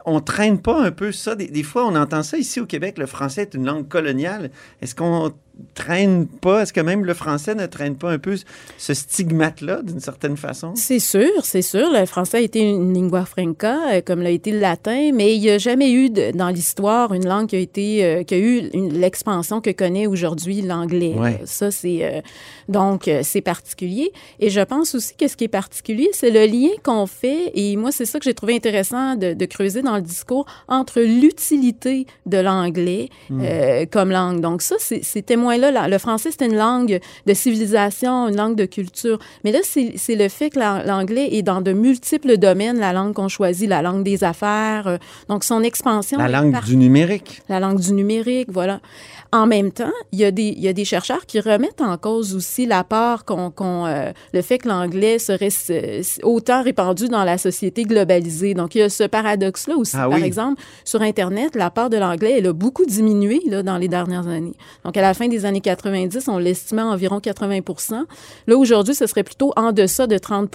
on 0.04 0.20
traîne 0.20 0.60
pas 0.60 0.80
un 0.82 0.90
peu 0.90 1.12
ça? 1.12 1.34
Des, 1.34 1.46
des 1.48 1.62
fois, 1.62 1.86
on 1.86 1.94
entend 1.96 2.22
ça 2.22 2.36
ici 2.38 2.60
au 2.60 2.66
Québec, 2.66 2.98
le 2.98 3.06
français 3.06 3.42
est 3.42 3.54
une 3.54 3.66
langue 3.66 3.88
coloniale. 3.88 4.50
Est-ce 4.80 4.94
qu'on 4.94 5.32
traîne 5.74 6.26
pas, 6.26 6.62
est-ce 6.62 6.72
que 6.72 6.80
même 6.80 7.04
le 7.04 7.14
français 7.14 7.54
ne 7.54 7.66
traîne 7.66 7.96
pas 7.96 8.10
un 8.10 8.18
peu 8.18 8.36
ce 8.78 8.94
stigmate-là 8.94 9.82
d'une 9.82 10.00
certaine 10.00 10.36
façon? 10.36 10.72
C'est 10.74 10.98
sûr, 10.98 11.30
c'est 11.42 11.62
sûr. 11.62 11.90
Le 11.92 12.06
français 12.06 12.38
a 12.38 12.40
été 12.40 12.60
une 12.60 12.92
lingua 12.94 13.24
franca, 13.24 13.78
euh, 13.92 14.00
comme 14.04 14.20
l'a 14.22 14.30
été 14.30 14.50
le 14.50 14.58
latin, 14.60 15.10
mais 15.14 15.34
il 15.34 15.40
n'y 15.40 15.50
a 15.50 15.58
jamais 15.58 15.92
eu 15.92 16.10
de- 16.10 16.30
dans 16.36 16.48
l'histoire 16.48 17.12
une 17.14 17.26
langue 17.26 17.48
qui 17.48 17.56
a 17.56 17.60
été, 17.60 18.04
euh, 18.04 18.22
qui 18.24 18.34
a 18.34 18.38
eu 18.38 18.70
l'expansion 18.72 19.60
que 19.60 19.70
connaît 19.70 20.06
aujourd'hui 20.06 20.62
l'anglais. 20.62 21.14
Ouais. 21.16 21.40
Ça, 21.44 21.70
c'est 21.70 22.04
euh, 22.04 22.20
donc 22.68 23.08
c'est 23.22 23.40
particulier. 23.40 24.12
Et 24.40 24.50
je 24.50 24.60
pense 24.60 24.94
aussi 24.94 25.14
que 25.16 25.28
ce 25.28 25.36
qui 25.36 25.44
est 25.44 25.48
particulier, 25.48 26.08
c'est 26.12 26.30
le 26.30 26.46
lien 26.46 26.70
qu'on 26.82 27.06
fait. 27.06 27.52
Et 27.54 27.76
moi, 27.76 27.92
c'est 27.92 28.06
ça 28.06 28.18
que 28.18 28.24
j'ai 28.24 28.34
trouvé 28.34 28.54
intéressant 28.56 29.14
de, 29.16 29.34
de 29.34 29.44
creuser 29.46 29.82
dans 29.82 29.96
le 29.96 30.02
discours 30.02 30.46
entre 30.68 31.00
l'utilité 31.00 32.06
de 32.26 32.38
l'anglais 32.38 33.08
euh, 33.30 33.86
comme 33.90 34.10
langue. 34.10 34.40
Donc 34.40 34.62
ça, 34.62 34.76
c'est 34.78 35.02
c'est 35.04 35.22
La- 35.50 35.88
Le 35.88 35.98
français, 35.98 36.30
c'est 36.36 36.44
une 36.46 36.56
langue 36.56 37.00
de 37.26 37.34
civilisation, 37.34 38.28
une 38.28 38.36
langue 38.36 38.56
de 38.56 38.64
culture. 38.66 39.18
Mais 39.44 39.52
là, 39.52 39.60
c'est 39.62 40.14
le 40.14 40.28
fait 40.28 40.50
que 40.50 40.58
la- 40.58 40.82
l'anglais 40.84 41.28
est 41.32 41.42
dans 41.42 41.60
de 41.60 41.72
multiples 41.72 42.36
domaines, 42.36 42.78
la 42.78 42.92
langue 42.92 43.12
qu'on 43.14 43.28
choisit, 43.28 43.68
la 43.68 43.82
langue 43.82 44.02
des 44.04 44.24
affaires, 44.24 44.86
euh, 44.86 44.96
donc 45.28 45.44
son 45.44 45.62
expansion. 45.62 46.18
La 46.18 46.28
langue 46.28 46.62
du 46.64 46.76
numérique. 46.76 47.42
la 47.48 47.60
langue 47.60 47.80
du 47.80 47.92
numérique, 47.92 48.48
voilà. 48.50 48.80
En 49.32 49.46
même 49.48 49.72
temps, 49.72 49.90
il 50.12 50.20
y 50.20 50.24
a 50.24 50.30
des, 50.30 50.44
il 50.56 50.60
y 50.62 50.68
a 50.68 50.72
des 50.72 50.84
chercheurs 50.84 51.26
qui 51.26 51.40
remettent 51.40 51.80
en 51.80 51.96
cause 51.98 52.36
aussi 52.36 52.66
l'apport 52.66 53.24
qu'on, 53.24 53.50
qu'on, 53.50 53.84
euh, 53.86 54.12
le 54.32 54.42
fait 54.42 54.58
que 54.58 54.68
l'anglais 54.68 55.18
serait 55.18 55.48
autant 56.22 56.62
répandu 56.62 57.08
dans 57.08 57.24
la 57.24 57.36
société 57.36 57.82
globalisée. 57.82 58.54
Donc, 58.54 58.76
il 58.76 58.78
y 58.78 58.82
a 58.82 58.88
ce 58.88 59.02
paradoxe-là 59.04 59.74
aussi. 59.76 59.96
Ah 59.96 60.08
Par 60.08 60.18
exemple, 60.22 60.62
sur 60.84 61.02
Internet, 61.02 61.56
l'apport 61.56 61.90
de 61.90 61.96
l'anglais, 61.96 62.36
elle 62.38 62.46
a 62.46 62.52
beaucoup 62.52 62.84
diminué 62.86 63.40
là, 63.46 63.64
dans 63.64 63.76
les 63.76 63.88
dernières 63.88 64.28
années. 64.28 64.54
Donc, 64.84 64.96
à 64.96 65.02
la 65.02 65.14
fin 65.14 65.26
des 65.26 65.33
années 65.44 65.60
90, 65.60 66.28
on 66.28 66.38
l'estimait 66.38 66.82
à 66.82 66.86
environ 66.86 67.18
80% 67.18 68.04
Là, 68.46 68.56
aujourd'hui, 68.56 68.94
ce 68.94 69.06
serait 69.06 69.24
plutôt 69.24 69.52
en 69.56 69.72
deçà 69.72 70.06
de 70.06 70.18
30 70.18 70.50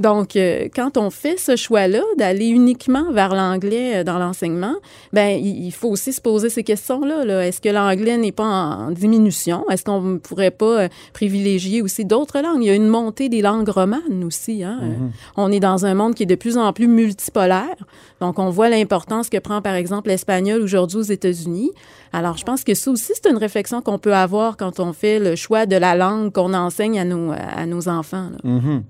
donc, 0.00 0.34
euh, 0.34 0.68
quand 0.74 0.96
on 0.96 1.10
fait 1.10 1.38
ce 1.38 1.56
choix-là 1.56 2.00
d'aller 2.16 2.46
uniquement 2.46 3.12
vers 3.12 3.34
l'anglais 3.34 3.98
euh, 3.98 4.04
dans 4.04 4.18
l'enseignement, 4.18 4.74
ben 5.12 5.38
il 5.38 5.70
faut 5.72 5.90
aussi 5.90 6.14
se 6.14 6.22
poser 6.22 6.48
ces 6.48 6.64
questions-là. 6.64 7.26
Là. 7.26 7.46
Est-ce 7.46 7.60
que 7.60 7.68
l'anglais 7.68 8.16
n'est 8.16 8.32
pas 8.32 8.44
en, 8.44 8.92
diminution? 8.92 9.68
Est-ce 9.68 9.84
qu'on 9.84 10.00
ne 10.00 10.16
pourrait 10.16 10.52
pas 10.52 10.84
euh, 10.84 10.88
privilégier 11.12 11.82
aussi 11.82 12.06
d'autres 12.06 12.40
langues? 12.40 12.62
Il 12.62 12.66
y 12.66 12.70
a 12.70 12.74
une 12.74 12.88
montée 12.88 13.28
des 13.28 13.42
langues 13.42 13.68
romanes 13.68 14.24
aussi. 14.24 14.64
Hein? 14.64 14.78
Euh, 14.82 15.08
On 15.36 15.52
est 15.52 15.60
dans 15.60 15.84
un 15.84 15.92
monde 15.92 16.14
qui 16.14 16.22
est 16.22 16.26
de 16.26 16.34
plus 16.34 16.56
en 16.56 16.72
plus 16.72 16.88
multipolaire. 16.88 17.76
Donc, 18.22 18.38
on 18.38 18.48
voit 18.48 18.70
l'importance 18.70 19.28
que 19.28 19.36
prend, 19.36 19.60
par 19.60 19.74
exemple, 19.74 20.08
l'espagnol 20.08 20.62
aujourd'hui 20.62 20.96
aux 20.96 21.02
États-Unis. 21.02 21.72
Alors, 22.14 22.38
je 22.38 22.44
pense 22.44 22.64
que 22.64 22.72
ça 22.72 22.90
aussi, 22.90 23.12
c'est 23.14 23.30
une 23.30 23.36
réflexion 23.36 23.82
qu'on 23.82 23.98
peut 23.98 24.14
avoir 24.14 24.56
quand 24.56 24.80
on 24.80 24.94
fait 24.94 25.18
le 25.18 25.36
choix 25.36 25.66
de 25.66 25.76
la 25.76 25.94
langue 25.94 26.32
qu'on 26.32 26.54
enseigne 26.54 26.98
à 26.98 27.04
nos, 27.04 27.32
à 27.32 27.66
nos 27.66 27.86
enfants. 27.90 28.30
là. 28.30 28.38
Mhm. 28.44 28.82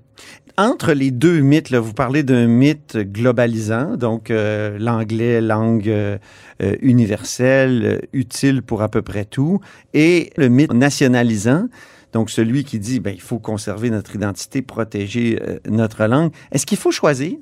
Entre 0.61 0.93
les 0.93 1.09
deux 1.09 1.39
mythes, 1.39 1.73
vous 1.73 1.93
parlez 1.93 2.21
d'un 2.21 2.45
mythe 2.45 2.95
globalisant, 2.95 3.97
donc 3.97 4.29
euh, 4.29 4.77
l'anglais, 4.77 5.41
langue 5.41 5.89
euh, 5.89 6.19
euh, 6.61 6.75
universelle, 6.83 8.07
utile 8.13 8.61
pour 8.61 8.83
à 8.83 8.87
peu 8.87 9.01
près 9.01 9.25
tout, 9.25 9.59
et 9.95 10.29
le 10.37 10.49
mythe 10.49 10.71
nationalisant, 10.71 11.67
donc 12.13 12.29
celui 12.29 12.63
qui 12.63 12.77
dit 12.77 12.99
ben, 12.99 13.11
il 13.11 13.21
faut 13.21 13.39
conserver 13.39 13.89
notre 13.89 14.15
identité, 14.15 14.61
protéger 14.61 15.39
notre 15.67 16.05
langue. 16.05 16.31
Est-ce 16.51 16.67
qu'il 16.67 16.77
faut 16.77 16.91
choisir? 16.91 17.37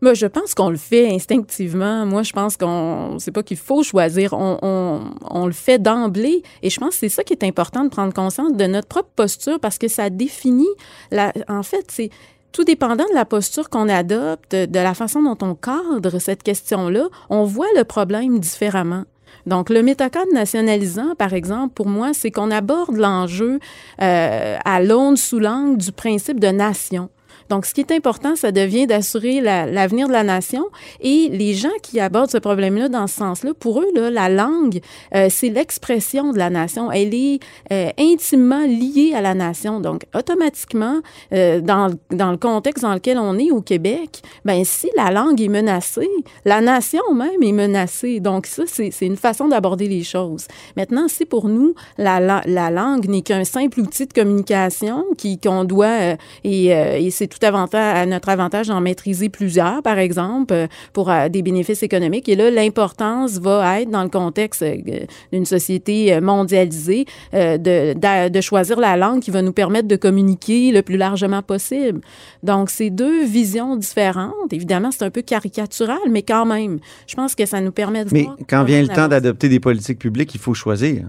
Moi, 0.00 0.14
je 0.14 0.26
pense 0.26 0.54
qu'on 0.54 0.70
le 0.70 0.76
fait 0.76 1.12
instinctivement. 1.12 2.06
Moi, 2.06 2.22
je 2.22 2.32
pense 2.32 2.56
qu'on, 2.56 3.16
c'est 3.18 3.32
pas 3.32 3.42
qu'il 3.42 3.56
faut 3.56 3.82
choisir, 3.82 4.32
on, 4.32 4.58
on, 4.62 5.00
on 5.28 5.46
le 5.46 5.52
fait 5.52 5.78
d'emblée. 5.78 6.42
Et 6.62 6.70
je 6.70 6.78
pense 6.78 6.90
que 6.90 7.00
c'est 7.00 7.08
ça 7.08 7.24
qui 7.24 7.32
est 7.32 7.44
important 7.44 7.84
de 7.84 7.88
prendre 7.88 8.14
conscience 8.14 8.52
de 8.52 8.64
notre 8.66 8.86
propre 8.86 9.10
posture 9.16 9.58
parce 9.58 9.78
que 9.78 9.88
ça 9.88 10.08
définit 10.08 10.68
la, 11.10 11.32
en 11.48 11.62
fait, 11.62 11.86
c'est, 11.90 12.10
tout 12.52 12.64
dépendant 12.64 13.04
de 13.08 13.14
la 13.14 13.24
posture 13.24 13.68
qu'on 13.68 13.88
adopte, 13.88 14.54
de 14.54 14.78
la 14.78 14.94
façon 14.94 15.22
dont 15.22 15.36
on 15.42 15.54
cadre 15.54 16.18
cette 16.18 16.42
question-là, 16.42 17.08
on 17.30 17.44
voit 17.44 17.68
le 17.76 17.84
problème 17.84 18.38
différemment. 18.38 19.04
Donc, 19.46 19.70
le 19.70 19.82
métacode 19.82 20.30
nationalisant, 20.32 21.14
par 21.16 21.32
exemple, 21.32 21.74
pour 21.74 21.86
moi, 21.86 22.12
c'est 22.12 22.30
qu'on 22.30 22.50
aborde 22.50 22.96
l'enjeu 22.96 23.60
euh, 24.02 24.56
à 24.64 24.82
l'aune 24.82 25.16
sous 25.16 25.38
l'angle 25.38 25.78
du 25.78 25.92
principe 25.92 26.40
de 26.40 26.48
nation. 26.48 27.08
Donc, 27.48 27.66
ce 27.66 27.74
qui 27.74 27.80
est 27.80 27.92
important, 27.92 28.36
ça 28.36 28.52
devient 28.52 28.86
d'assurer 28.86 29.40
la- 29.40 29.66
l'avenir 29.66 30.08
de 30.08 30.12
la 30.12 30.22
nation. 30.22 30.64
Et 31.00 31.28
les 31.32 31.54
gens 31.54 31.68
qui 31.82 32.00
abordent 32.00 32.30
ce 32.30 32.38
problème-là 32.38 32.88
dans 32.88 33.06
ce 33.06 33.16
sens-là, 33.16 33.52
pour 33.58 33.80
eux, 33.80 33.88
là, 33.94 34.10
la 34.10 34.28
langue, 34.28 34.80
euh, 35.14 35.28
c'est 35.30 35.48
l'expression 35.48 36.32
de 36.32 36.38
la 36.38 36.50
nation. 36.50 36.90
Elle 36.92 37.14
est 37.14 37.40
euh, 37.72 37.90
intimement 37.98 38.64
liée 38.66 39.12
à 39.14 39.20
la 39.20 39.34
nation. 39.34 39.80
Donc, 39.80 40.04
automatiquement, 40.14 41.00
euh, 41.32 41.60
dans, 41.60 41.90
dans 42.10 42.30
le 42.30 42.36
contexte 42.36 42.82
dans 42.82 42.94
lequel 42.94 43.18
on 43.18 43.38
est 43.38 43.50
au 43.50 43.60
Québec, 43.62 44.20
ben 44.44 44.64
si 44.64 44.88
la 44.96 45.10
langue 45.10 45.40
est 45.40 45.48
menacée, 45.48 46.08
la 46.44 46.60
nation 46.60 47.02
même 47.14 47.42
est 47.42 47.52
menacée. 47.52 48.20
Donc, 48.20 48.46
ça, 48.46 48.64
c'est 48.66 48.92
une 49.00 49.16
façon 49.16 49.48
d'aborder 49.48 49.88
les 49.88 50.02
choses. 50.04 50.46
Maintenant, 50.76 51.08
si 51.08 51.24
pour 51.24 51.48
nous, 51.48 51.74
la, 51.96 52.20
la, 52.20 52.42
la 52.46 52.70
langue 52.70 53.08
n'est 53.08 53.22
qu'un 53.22 53.44
simple 53.44 53.80
outil 53.80 54.06
de 54.06 54.12
communication 54.12 55.04
qui 55.16 55.38
qu'on 55.38 55.64
doit, 55.64 56.16
et, 56.44 56.66
et 56.66 57.10
c'est 57.10 57.26
tout 57.26 57.37
avantage, 57.44 57.96
à 57.96 58.06
notre 58.06 58.28
avantage 58.28 58.68
d'en 58.68 58.80
maîtriser 58.80 59.28
plusieurs, 59.28 59.82
par 59.82 59.98
exemple, 59.98 60.54
euh, 60.54 60.66
pour 60.92 61.10
euh, 61.10 61.28
des 61.28 61.42
bénéfices 61.42 61.82
économiques. 61.82 62.28
Et 62.28 62.36
là, 62.36 62.50
l'importance 62.50 63.38
va 63.38 63.80
être, 63.80 63.90
dans 63.90 64.02
le 64.02 64.08
contexte 64.08 64.62
euh, 64.62 64.76
d'une 65.32 65.44
société 65.44 66.20
mondialisée, 66.20 67.06
de, 67.32 68.28
de, 68.28 68.40
choisir 68.40 68.78
la 68.80 68.96
langue 68.96 69.20
qui 69.20 69.30
va 69.30 69.42
nous 69.42 69.52
permettre 69.52 69.88
de 69.88 69.96
communiquer 69.96 70.70
le 70.72 70.82
plus 70.82 70.96
largement 70.96 71.42
possible. 71.42 72.00
Donc, 72.42 72.70
c'est 72.70 72.90
deux 72.90 73.24
visions 73.24 73.76
différentes. 73.76 74.52
Évidemment, 74.52 74.90
c'est 74.90 75.04
un 75.04 75.10
peu 75.10 75.22
caricatural, 75.22 75.98
mais 76.10 76.22
quand 76.22 76.46
même, 76.46 76.78
je 77.06 77.14
pense 77.14 77.34
que 77.34 77.46
ça 77.46 77.60
nous 77.60 77.72
permet 77.72 78.04
de 78.04 78.10
Mais 78.12 78.22
voir 78.22 78.36
quand 78.48 78.64
vient 78.64 78.82
le 78.82 78.88
temps 78.88 79.08
d'adopter 79.08 79.48
des 79.48 79.60
politiques 79.60 79.98
publiques, 79.98 80.34
il 80.34 80.40
faut 80.40 80.54
choisir 80.54 81.04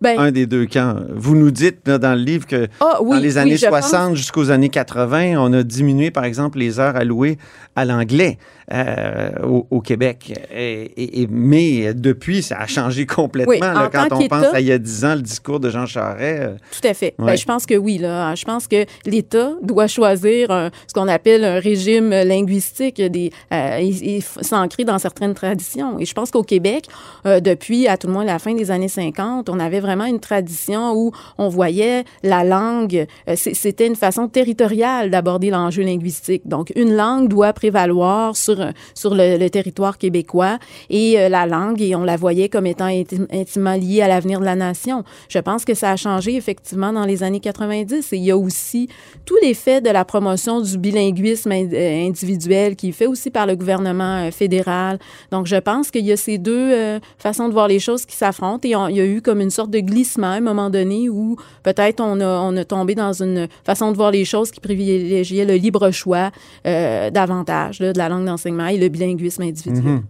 Ben, 0.00 0.18
un 0.18 0.30
des 0.32 0.46
deux 0.46 0.66
camps. 0.66 0.96
Vous 1.14 1.34
nous 1.36 1.50
dites 1.50 1.86
là, 1.86 1.98
dans 1.98 2.14
le 2.14 2.22
livre 2.22 2.46
que 2.46 2.68
ah, 2.80 2.98
oui, 3.02 3.16
dans 3.16 3.22
les 3.22 3.36
années 3.38 3.56
je 3.56 3.66
pense 3.66 3.88
60 3.90 4.16
jusqu'aux 4.16 4.50
années 4.50 4.68
80, 4.70 5.34
on 5.38 5.52
a 5.52 5.62
diminué, 5.62 6.10
par 6.10 6.24
exemple, 6.24 6.58
les 6.58 6.80
heures 6.80 6.96
allouées 6.96 7.36
à 7.76 7.84
l'anglais 7.84 8.38
euh, 8.72 9.30
au, 9.44 9.66
au 9.70 9.80
Québec. 9.80 10.32
Et, 10.54 10.82
et- 10.96 11.22
et- 11.22 11.26
mais 11.30 11.92
depuis, 11.92 12.42
ça 12.42 12.58
a 12.58 12.66
changé 12.66 13.04
complètement. 13.04 13.50
Oui, 13.52 13.58
là, 13.60 13.86
en 13.86 13.90
quand 13.90 14.16
on 14.16 14.26
pense 14.28 14.46
à 14.54 14.60
il 14.60 14.66
y 14.68 14.72
a 14.72 14.78
10 14.78 15.04
ans, 15.04 15.14
le 15.16 15.22
discours 15.22 15.60
de 15.60 15.68
Jean 15.70 15.86
Charest. 15.86 16.20
euh, 16.42 16.54
Tout 16.80 16.86
à 16.88 16.94
fait. 16.94 17.14
Ouais. 17.18 17.26
Ben, 17.32 17.36
je 17.36 17.44
pense 17.44 17.66
que 17.66 17.74
oui. 17.74 17.98
Là. 17.98 18.34
Je 18.34 18.44
pense 18.44 18.68
que 18.68 18.86
l'État 19.04 19.52
doit 19.62 19.86
choisir 19.86 20.50
un- 20.50 20.70
ce 20.86 20.94
qu'on 20.94 21.08
appelle 21.08 21.44
un 21.44 21.58
régime 21.60 22.10
linguistique 22.10 23.02
des, 23.02 23.32
euh, 23.52 23.76
et, 23.80 24.20
s'ancrer 24.40 24.84
dans 24.84 24.98
certaines 24.98 25.34
traditions. 25.34 25.98
Et 25.98 26.04
je 26.06 26.14
pense 26.14 26.30
qu'au 26.30 26.42
Québec, 26.42 26.86
euh, 27.26 27.40
depuis 27.40 27.86
à 27.88 27.96
tout 27.98 28.06
le 28.06 28.12
moins 28.14 28.24
la 28.24 28.38
fin 28.38 28.54
des 28.54 28.70
années 28.70 28.88
50, 28.88 29.48
on 29.50 29.58
avait 29.60 29.80
vraiment 29.80 29.89
une 29.90 30.20
tradition 30.20 30.92
où 30.94 31.12
on 31.38 31.48
voyait 31.48 32.04
la 32.22 32.44
langue, 32.44 33.06
euh, 33.28 33.34
c'était 33.36 33.86
une 33.86 33.96
façon 33.96 34.28
territoriale 34.28 35.10
d'aborder 35.10 35.50
l'enjeu 35.50 35.82
linguistique. 35.82 36.42
Donc, 36.46 36.72
une 36.76 36.94
langue 36.94 37.28
doit 37.28 37.52
prévaloir 37.52 38.36
sur, 38.36 38.56
sur 38.94 39.14
le, 39.14 39.48
territoire 39.48 39.98
québécois 39.98 40.58
et 40.90 41.18
euh, 41.18 41.28
la 41.28 41.46
langue, 41.46 41.80
et 41.82 41.94
on 41.96 42.04
la 42.04 42.16
voyait 42.16 42.48
comme 42.48 42.66
étant 42.66 42.86
intim- 42.88 43.26
intimement 43.32 43.74
liée 43.74 44.02
à 44.02 44.08
l'avenir 44.08 44.38
de 44.40 44.44
la 44.44 44.54
nation. 44.54 45.02
Je 45.28 45.38
pense 45.38 45.64
que 45.64 45.74
ça 45.74 45.90
a 45.90 45.96
changé 45.96 46.36
effectivement 46.36 46.92
dans 46.92 47.04
les 47.04 47.22
années 47.22 47.40
90 47.40 48.12
et 48.12 48.16
il 48.16 48.24
y 48.24 48.30
a 48.30 48.36
aussi 48.36 48.88
tout 49.24 49.36
l'effet 49.42 49.80
de 49.80 49.90
la 49.90 50.04
promotion 50.04 50.60
du 50.60 50.78
bilinguisme 50.78 51.52
in- 51.52 51.68
euh, 51.72 52.06
individuel 52.06 52.76
qui 52.76 52.90
est 52.90 52.92
fait 52.92 53.06
aussi 53.06 53.30
par 53.30 53.46
le 53.46 53.56
gouvernement 53.56 54.26
euh, 54.26 54.30
fédéral. 54.30 54.98
Donc, 55.32 55.46
je 55.46 55.56
pense 55.56 55.90
qu'il 55.90 56.04
y 56.06 56.12
a 56.12 56.16
ces 56.16 56.38
deux 56.38 56.70
euh, 56.72 57.00
façons 57.18 57.48
de 57.48 57.52
voir 57.52 57.66
les 57.68 57.78
choses 57.80 58.06
qui 58.06 58.14
s'affrontent 58.16 58.68
et 58.68 58.72
il 58.90 58.96
y 58.96 59.00
a 59.00 59.06
eu 59.06 59.20
comme 59.22 59.40
une 59.40 59.50
sorte 59.50 59.70
de 59.70 59.79
glissement 59.82 60.28
à 60.28 60.36
un 60.36 60.40
moment 60.40 60.70
donné 60.70 61.08
où 61.08 61.36
peut-être 61.62 62.00
on 62.00 62.20
a, 62.20 62.26
on 62.26 62.56
a 62.56 62.64
tombé 62.64 62.94
dans 62.94 63.12
une 63.12 63.48
façon 63.64 63.92
de 63.92 63.96
voir 63.96 64.10
les 64.10 64.24
choses 64.24 64.50
qui 64.50 64.60
privilégiait 64.60 65.44
le 65.44 65.54
libre 65.54 65.90
choix 65.90 66.30
euh, 66.66 67.10
davantage 67.10 67.78
de 67.78 67.92
la 67.96 68.08
langue 68.08 68.26
d'enseignement 68.26 68.66
et 68.66 68.78
le 68.78 68.88
bilinguisme 68.88 69.42
individuel. 69.42 69.84
Mhm. 69.84 70.02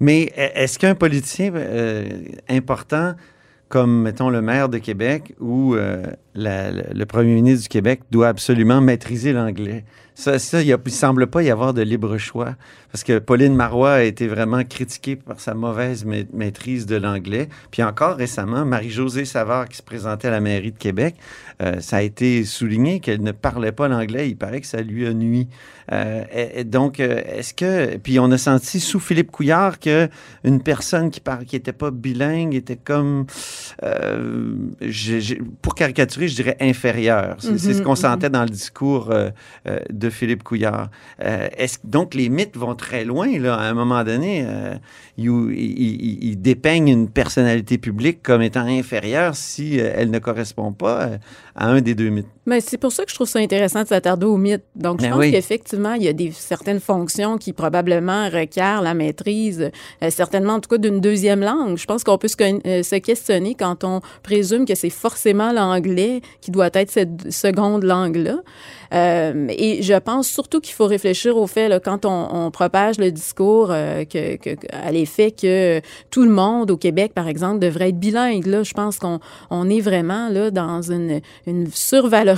Mais 0.00 0.32
e- 0.36 0.50
est-ce 0.54 0.78
qu'un 0.78 0.94
politicien 0.94 1.52
euh, 1.54 2.04
important 2.48 3.14
comme, 3.68 4.02
mettons, 4.02 4.30
le 4.30 4.40
maire 4.40 4.68
de 4.68 4.78
Québec 4.78 5.34
ou 5.40 5.74
euh, 5.74 6.04
le 6.34 7.04
premier 7.04 7.34
ministre 7.34 7.62
du 7.62 7.68
Québec 7.68 8.00
doit 8.10 8.28
absolument 8.28 8.80
maîtriser 8.80 9.32
l'anglais? 9.32 9.84
Ça, 10.16 10.38
ça 10.38 10.62
il 10.62 10.70
ne 10.70 10.90
semble 10.90 11.26
pas 11.26 11.42
y 11.42 11.50
avoir 11.50 11.74
de 11.74 11.82
libre 11.82 12.18
choix. 12.18 12.54
Parce 12.92 13.02
que 13.02 13.18
Pauline 13.18 13.56
Marois 13.56 13.94
a 13.94 14.02
été 14.02 14.28
vraiment 14.28 14.62
critiquée 14.62 15.16
par 15.16 15.40
sa 15.40 15.54
mauvaise 15.54 16.04
ma- 16.04 16.18
maîtrise 16.32 16.86
de 16.86 16.94
l'anglais. 16.94 17.48
Puis 17.72 17.82
encore 17.82 18.14
récemment, 18.16 18.64
Marie-Josée 18.64 19.24
Savard, 19.24 19.68
qui 19.68 19.76
se 19.76 19.82
présentait 19.82 20.28
à 20.28 20.30
la 20.30 20.38
mairie 20.38 20.70
de 20.70 20.78
Québec, 20.78 21.16
euh, 21.60 21.80
ça 21.80 21.96
a 21.96 22.02
été 22.02 22.44
souligné 22.44 23.00
qu'elle 23.00 23.22
ne 23.22 23.32
parlait 23.32 23.72
pas 23.72 23.88
l'anglais. 23.88 24.28
Il 24.28 24.36
paraît 24.36 24.60
que 24.60 24.68
ça 24.68 24.80
lui 24.82 25.04
a 25.04 25.12
nuit. 25.12 25.48
Euh, 25.90 26.22
et- 26.32 26.62
donc, 26.62 27.00
euh, 27.00 27.20
est-ce 27.26 27.52
que... 27.52 27.96
Puis 27.96 28.20
on 28.20 28.30
a 28.30 28.38
senti 28.38 28.78
sous 28.78 29.00
Philippe 29.00 29.32
Couillard 29.32 29.80
que 29.80 30.08
une 30.44 30.62
personne 30.62 31.10
qui 31.10 31.18
parle, 31.20 31.44
qui 31.46 31.56
n'était 31.56 31.72
pas 31.72 31.90
bilingue 31.90 32.54
était 32.54 32.76
comme... 32.76 33.26
euh, 33.82 34.54
pour 35.62 35.74
caricaturer, 35.74 36.28
je 36.28 36.36
dirais 36.36 36.56
inférieure. 36.60 37.36
C'est 37.40 37.58
ce 37.74 37.82
qu'on 37.82 37.90
Mhm, 37.90 37.96
sentait 37.96 38.30
dans 38.30 38.42
le 38.42 38.48
discours 38.50 39.10
euh, 39.10 39.30
euh, 39.68 39.78
de 39.92 40.10
Philippe 40.10 40.42
Couillard. 40.42 40.90
Est-ce, 41.20 41.78
donc, 41.84 42.14
les 42.14 42.28
mythes 42.28 42.56
vont 42.56 42.74
très 42.74 43.04
loin, 43.04 43.26
là. 43.38 43.54
À 43.56 43.64
un 43.68 43.74
moment 43.74 44.02
donné, 44.04 44.46
ils, 45.16 45.26
ils- 45.26 45.80
ils- 45.80 46.24
ils 46.30 46.40
dépeignent 46.40 46.88
une 46.88 47.08
personnalité 47.08 47.78
publique 47.78 48.22
comme 48.22 48.42
étant 48.42 48.66
inférieure 48.66 49.34
si 49.36 49.76
elle 49.78 50.10
ne 50.10 50.18
correspond 50.18 50.72
pas 50.72 51.10
à 51.56 51.68
un 51.68 51.80
des 51.80 51.94
deux 51.94 52.10
mythes? 52.10 52.26
Mais 52.46 52.60
c'est 52.60 52.76
pour 52.76 52.92
ça 52.92 53.04
que 53.04 53.10
je 53.10 53.14
trouve 53.14 53.26
ça 53.28 53.38
intéressant 53.38 53.82
de 53.84 53.88
s'attarder 53.88 54.26
au 54.26 54.36
mythe. 54.36 54.62
Donc, 54.76 55.00
je 55.00 55.06
Ben 55.06 55.12
pense 55.12 55.20
oui. 55.20 55.30
qu'effectivement, 55.32 55.94
il 55.94 56.02
y 56.02 56.08
a 56.08 56.12
des 56.12 56.30
certaines 56.30 56.80
fonctions 56.80 57.38
qui 57.38 57.54
probablement 57.54 58.28
requièrent 58.28 58.82
la 58.82 58.92
maîtrise, 58.92 59.70
euh, 60.02 60.10
certainement 60.10 60.54
en 60.54 60.60
tout 60.60 60.68
cas 60.68 60.76
d'une 60.76 61.00
deuxième 61.00 61.40
langue. 61.40 61.78
Je 61.78 61.86
pense 61.86 62.04
qu'on 62.04 62.18
peut 62.18 62.28
se, 62.28 62.36
euh, 62.42 62.82
se 62.82 62.96
questionner 62.96 63.54
quand 63.54 63.82
on 63.84 64.00
présume 64.22 64.66
que 64.66 64.74
c'est 64.74 64.90
forcément 64.90 65.52
l'anglais 65.52 66.20
qui 66.42 66.50
doit 66.50 66.68
être 66.74 66.90
cette 66.90 67.32
seconde 67.32 67.82
langue-là. 67.82 68.36
Euh, 68.92 69.46
et 69.48 69.82
je 69.82 69.94
pense 69.98 70.28
surtout 70.28 70.60
qu'il 70.60 70.74
faut 70.74 70.86
réfléchir 70.86 71.36
au 71.38 71.46
fait, 71.46 71.68
là, 71.68 71.80
quand 71.80 72.04
on, 72.04 72.28
on 72.30 72.50
propage 72.50 72.98
le 72.98 73.10
discours 73.10 73.68
euh, 73.70 74.04
que- 74.04 74.36
que- 74.36 74.54
à 74.70 74.92
l'effet 74.92 75.30
que 75.32 75.80
tout 76.10 76.22
le 76.22 76.30
monde 76.30 76.70
au 76.70 76.76
Québec, 76.76 77.12
par 77.14 77.26
exemple, 77.26 77.58
devrait 77.58 77.88
être 77.88 77.98
bilingue. 77.98 78.46
Là, 78.46 78.62
je 78.62 78.72
pense 78.74 78.98
qu'on 78.98 79.18
on 79.50 79.68
est 79.70 79.80
vraiment 79.80 80.28
là 80.28 80.50
dans 80.50 80.82
une, 80.92 81.20
une 81.46 81.66
survalorisation 81.72 82.33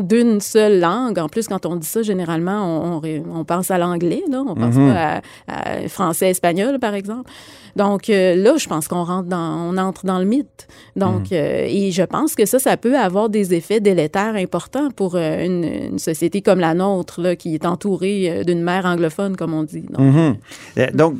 d'une 0.00 0.40
seule 0.40 0.80
langue. 0.80 1.18
En 1.18 1.28
plus, 1.28 1.48
quand 1.48 1.66
on 1.66 1.76
dit 1.76 1.86
ça, 1.86 2.02
généralement, 2.02 2.64
on, 2.64 2.96
on, 2.96 3.00
ré- 3.00 3.22
on 3.34 3.44
pense 3.44 3.70
à 3.70 3.78
l'anglais, 3.78 4.22
là, 4.30 4.42
on 4.46 4.54
pense 4.54 4.74
Mhm. 4.74 4.92
pas 4.92 5.20
à, 5.48 5.82
à 5.84 5.88
français, 5.88 6.30
espagnol, 6.30 6.78
par 6.78 6.94
exemple. 6.94 7.30
Donc 7.74 8.10
euh, 8.10 8.34
là, 8.36 8.56
je 8.58 8.68
pense 8.68 8.86
qu'on 8.86 9.02
rentre 9.02 9.28
dans, 9.30 9.70
on 9.70 9.78
entre 9.78 10.04
dans 10.04 10.18
le 10.18 10.26
mythe. 10.26 10.66
Donc, 10.94 11.30
Mhm. 11.30 11.38
euh, 11.38 11.66
et 11.68 11.90
je 11.90 12.02
pense 12.02 12.34
que 12.34 12.44
ça, 12.44 12.58
ça 12.58 12.76
peut 12.76 12.98
avoir 12.98 13.30
des 13.30 13.54
effets 13.54 13.80
délétères 13.80 14.34
importants 14.34 14.90
pour 14.94 15.14
euh, 15.16 15.44
une, 15.44 15.64
une 15.92 15.98
société 15.98 16.42
comme 16.42 16.60
la 16.60 16.74
nôtre, 16.74 17.20
là, 17.22 17.34
qui 17.34 17.54
est 17.54 17.64
entourée 17.64 18.42
d'une 18.46 18.62
mer 18.62 18.84
anglophone, 18.84 19.36
comme 19.36 19.54
on 19.54 19.62
dit. 19.62 19.86
Donc, 19.90 20.00
Mhm. 20.00 20.36
Donc, 20.94 21.14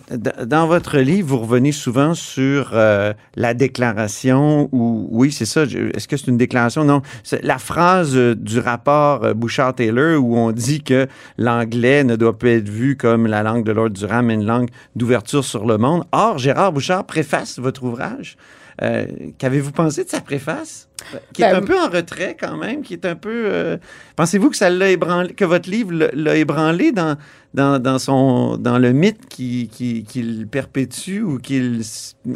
dans 0.46 0.66
votre 0.66 0.98
livre, 0.98 1.28
vous 1.28 1.38
revenez 1.38 1.72
souvent 1.72 2.12
sur 2.14 2.72
la 2.74 3.54
déclaration 3.54 4.68
ou 4.72 5.08
oui, 5.10 5.32
c'est 5.32 5.46
ça. 5.46 5.62
Est-ce 5.64 6.06
que 6.08 6.16
c'est 6.16 6.28
une 6.28 6.36
déclaration? 6.36 6.84
Non, 6.84 7.00
la 7.42 7.58
phrase 7.58 7.91
euh, 8.00 8.34
du 8.34 8.58
rapport 8.58 9.24
euh, 9.24 9.34
Bouchard-Taylor 9.34 10.22
où 10.22 10.36
on 10.36 10.50
dit 10.52 10.82
que 10.82 11.06
l'anglais 11.38 12.04
ne 12.04 12.16
doit 12.16 12.36
plus 12.38 12.50
être 12.50 12.68
vu 12.68 12.96
comme 12.96 13.26
la 13.26 13.42
langue 13.42 13.64
de 13.64 13.72
Lord 13.72 13.90
Durham, 13.90 14.26
mais 14.26 14.34
une 14.34 14.46
langue 14.46 14.68
d'ouverture 14.96 15.44
sur 15.44 15.66
le 15.66 15.78
monde. 15.78 16.04
Or, 16.12 16.38
Gérard 16.38 16.72
Bouchard 16.72 17.04
préface 17.04 17.58
votre 17.58 17.82
ouvrage. 17.82 18.36
Euh, 18.80 19.06
Qu'avez-vous 19.38 19.70
pensé 19.70 20.02
de 20.04 20.08
sa 20.08 20.20
préface? 20.22 20.88
Qui 21.34 21.42
est 21.42 21.50
Ben, 21.50 21.58
un 21.58 21.62
peu 21.62 21.78
en 21.78 21.88
retrait 21.90 22.36
quand 22.40 22.56
même, 22.56 22.80
qui 22.82 22.94
est 22.94 23.04
un 23.04 23.14
peu. 23.16 23.30
euh, 23.46 23.76
Pensez-vous 24.16 24.48
que 24.50 24.56
ça 24.56 24.70
l'a 24.70 24.88
ébranlé, 24.90 25.34
que 25.34 25.44
votre 25.44 25.68
livre 25.68 25.92
l'a- 25.92 26.36
ébranlé 26.36 26.90
dans, 26.90 27.16
dans, 27.52 27.78
dans, 27.80 27.98
son, 27.98 28.56
dans 28.56 28.78
le 28.78 28.92
mythe 28.92 29.26
qui- 29.28 29.68
qui- 29.70 30.04
qu'il 30.04 30.46
perpétue 30.48 31.20
ou 31.22 31.38
qu'il 31.38 31.82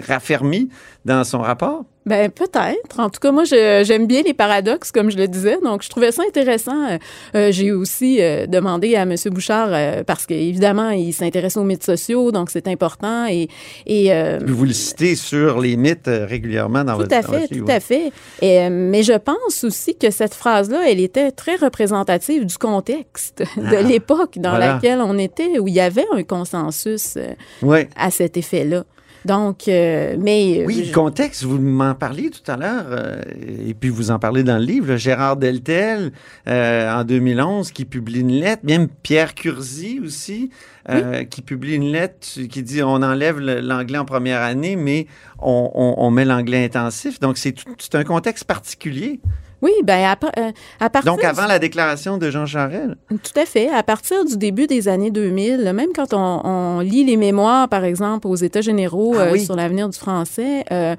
raffermit 0.07 0.69
dans 1.07 1.25
son 1.25 1.41
rapport? 1.41 1.85
Ben 2.07 2.31
peut-être. 2.31 3.01
En 3.01 3.11
tout 3.11 3.19
cas, 3.21 3.33
moi, 3.33 3.43
j'aime 3.45 4.07
bien 4.07 4.23
les 4.23 4.33
paradoxes, 4.33 4.93
comme 4.93 5.11
je 5.11 5.17
le 5.17 5.27
disais. 5.27 5.59
Donc, 5.63 5.83
je 5.83 5.89
trouvais 5.89 6.13
ça 6.13 6.23
intéressant. 6.27 6.89
Euh, 6.89 6.99
euh, 7.35 7.51
J'ai 7.51 7.73
aussi 7.73 8.23
euh, 8.23 8.47
demandé 8.47 8.95
à 8.95 9.03
M. 9.03 9.15
Bouchard, 9.27 9.71
euh, 9.73 10.05
parce 10.05 10.25
qu'évidemment, 10.25 10.91
il 10.91 11.13
s'intéresse 11.13 11.57
aux 11.57 11.65
mythes 11.65 11.83
sociaux, 11.85 12.31
donc 12.31 12.51
c'est 12.51 12.69
important. 12.69 13.27
Et, 13.27 13.49
et 13.87 14.13
euh, 14.15 14.39
vous 14.47 14.65
le 14.65 14.73
citez 14.73 15.17
sur 15.17 15.61
les 15.61 15.77
mythes 15.77 16.09
régulièrement 16.09 16.85
dans 16.85 16.93
tout 16.95 17.01
votre 17.01 17.17
à 17.17 17.21
votre 17.23 17.49
fait, 17.49 17.59
tout 17.59 17.65
à 17.69 17.81
fait. 17.81 18.13
Et, 18.41 18.71
mais 18.71 19.03
je 19.03 19.15
pense 19.15 19.65
aussi 19.65 19.97
que 19.97 20.11
cette 20.13 20.35
phrase-là, 20.35 20.89
elle 20.89 21.01
était 21.01 21.33
très 21.33 21.57
représentative 21.57 22.47
du 22.47 22.57
contexte 22.57 23.43
de 23.57 23.77
Ah, 23.79 23.83
l'époque 23.83 24.39
dans 24.39 24.51
voilà. 24.51 24.75
laquelle 24.75 25.01
on 25.01 25.19
était, 25.19 25.59
où 25.59 25.67
il 25.67 25.75
y 25.75 25.81
avait 25.81 26.07
un 26.13 26.23
consensus 26.23 27.19
Ouais. 27.63 27.89
à 27.97 28.13
cet 28.13 28.37
effet-là. 28.37 28.85
Donc, 29.27 29.69
euh, 29.69 30.17
mais 30.21 30.65
Oui, 30.67 30.83
je- 30.85 30.89
le 30.91 30.95
contexte, 30.95 31.43
vous 31.43 31.59
m'en 31.59 31.95
parliez 31.95 32.31
tout 32.31 32.51
à 32.51 32.57
l'heure, 32.57 32.85
euh, 32.91 33.21
et 33.67 33.75
puis 33.75 33.89
vous 33.91 34.11
en 34.11 34.19
parlez 34.19 34.43
dans 34.43 34.59
le 34.59 34.65
livre, 34.65 34.89
là, 34.89 34.97
Gérard 34.97 35.37
Deltel, 35.37 36.13
euh, 36.49 36.95
en 37.01 37.05
2011, 37.05 37.73
qui 37.73 37.85
publie 37.85 38.21
une 38.21 38.33
lettre, 38.41 38.63
même 38.65 38.89
Pierre 39.03 39.35
Curzi 39.35 40.01
aussi, 40.05 40.51
euh, 40.89 41.25
qui 41.25 41.43
publie 41.43 41.75
une 41.75 41.91
lettre 41.91 42.27
qui 42.49 42.63
dit 42.63 42.83
on 42.83 43.03
enlève 43.03 43.41
l'anglais 43.41 43.99
en 43.99 44.05
première 44.05 44.41
année, 44.43 44.77
mais 44.77 45.07
on, 45.41 45.71
on- 45.75 45.95
on 45.99 46.11
met 46.11 46.25
l'anglais 46.25 46.65
intensif. 46.65 47.19
Donc, 47.21 47.37
c'est 47.39 47.53
tout- 47.53 47.75
c'est 47.79 47.97
un 47.97 48.05
contexte 48.05 48.45
particulier. 48.45 49.21
Oui, 49.63 49.73
ben 49.85 50.05
à, 50.05 50.17
pa- 50.17 50.33
euh, 50.39 50.51
à 50.81 50.91
partir 50.91 51.13
Donc, 51.13 51.25
avant 51.25 51.47
la 51.47 51.59
déclaration 51.59 52.19
de 52.19 52.31
Jean 52.31 52.47
Charest. 52.47 52.89
là. 52.89 52.95
Tout 53.11 53.41
à 53.41 53.47
fait. 53.47 53.69
À 53.71 53.83
partir 53.83 54.25
du 54.25 54.37
début 54.37 54.67
des 54.67 54.89
années 54.89 55.11
2000, 55.11 55.73
même 55.75 55.91
quand 55.95 56.13
on, 56.13 56.41
on 56.45 56.81
lit 56.81 57.05
les 57.05 57.17
mémoires, 57.17 57.69
par 57.69 57.85
exemple, 57.85 58.27
aux 58.29 58.37
États 58.37 58.61
généraux 58.61 59.15
Ah 59.19 59.23
euh, 59.23 59.33
oui. 59.33 59.41
sur 59.45 59.57
l'avenir 59.57 59.89
du 59.89 59.99
français, 59.99 60.65
euh, 60.73 60.95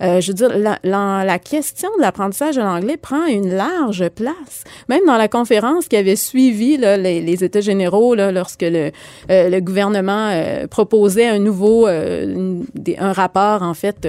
je 0.00 0.26
veux 0.28 0.34
dire, 0.34 0.50
la, 0.58 0.78
la- 0.84 1.24
la 1.24 1.38
question 1.38 1.88
de 1.96 2.02
l'apprentissage 2.02 2.56
de 2.56 2.60
l'anglais 2.60 2.96
prend 2.96 3.24
une 3.26 3.54
large 3.54 4.08
place. 4.10 4.64
Même 4.88 5.02
dans 5.06 5.16
la 5.16 5.28
conférence 5.28 5.86
qui 5.88 5.96
avait 5.96 6.16
suivi 6.16 6.76
là, 6.76 6.96
les, 6.96 7.20
les 7.20 7.44
États 7.44 7.60
généraux, 7.60 8.14
là, 8.14 8.32
lorsque 8.32 8.62
le, 8.62 8.90
le 9.28 9.60
gouvernement 9.60 10.30
proposait 10.70 11.28
un 11.28 11.38
nouveau, 11.38 11.86
une- 11.88 12.64
des- 12.74 12.96
un 12.98 13.12
rapport, 13.12 13.62
en 13.62 13.74
fait, 13.74 14.08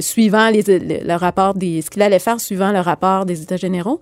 suivant 0.00 0.50
les, 0.50 0.62
le, 0.62 1.06
le 1.06 1.14
rapport 1.14 1.54
des, 1.54 1.82
ce 1.82 1.90
qu'il 1.90 2.02
allait 2.02 2.18
faire 2.18 2.40
suivant 2.40 2.72
le 2.72 2.80
rapport 2.80 3.17
des 3.24 3.42
États 3.42 3.56
généraux. 3.56 4.00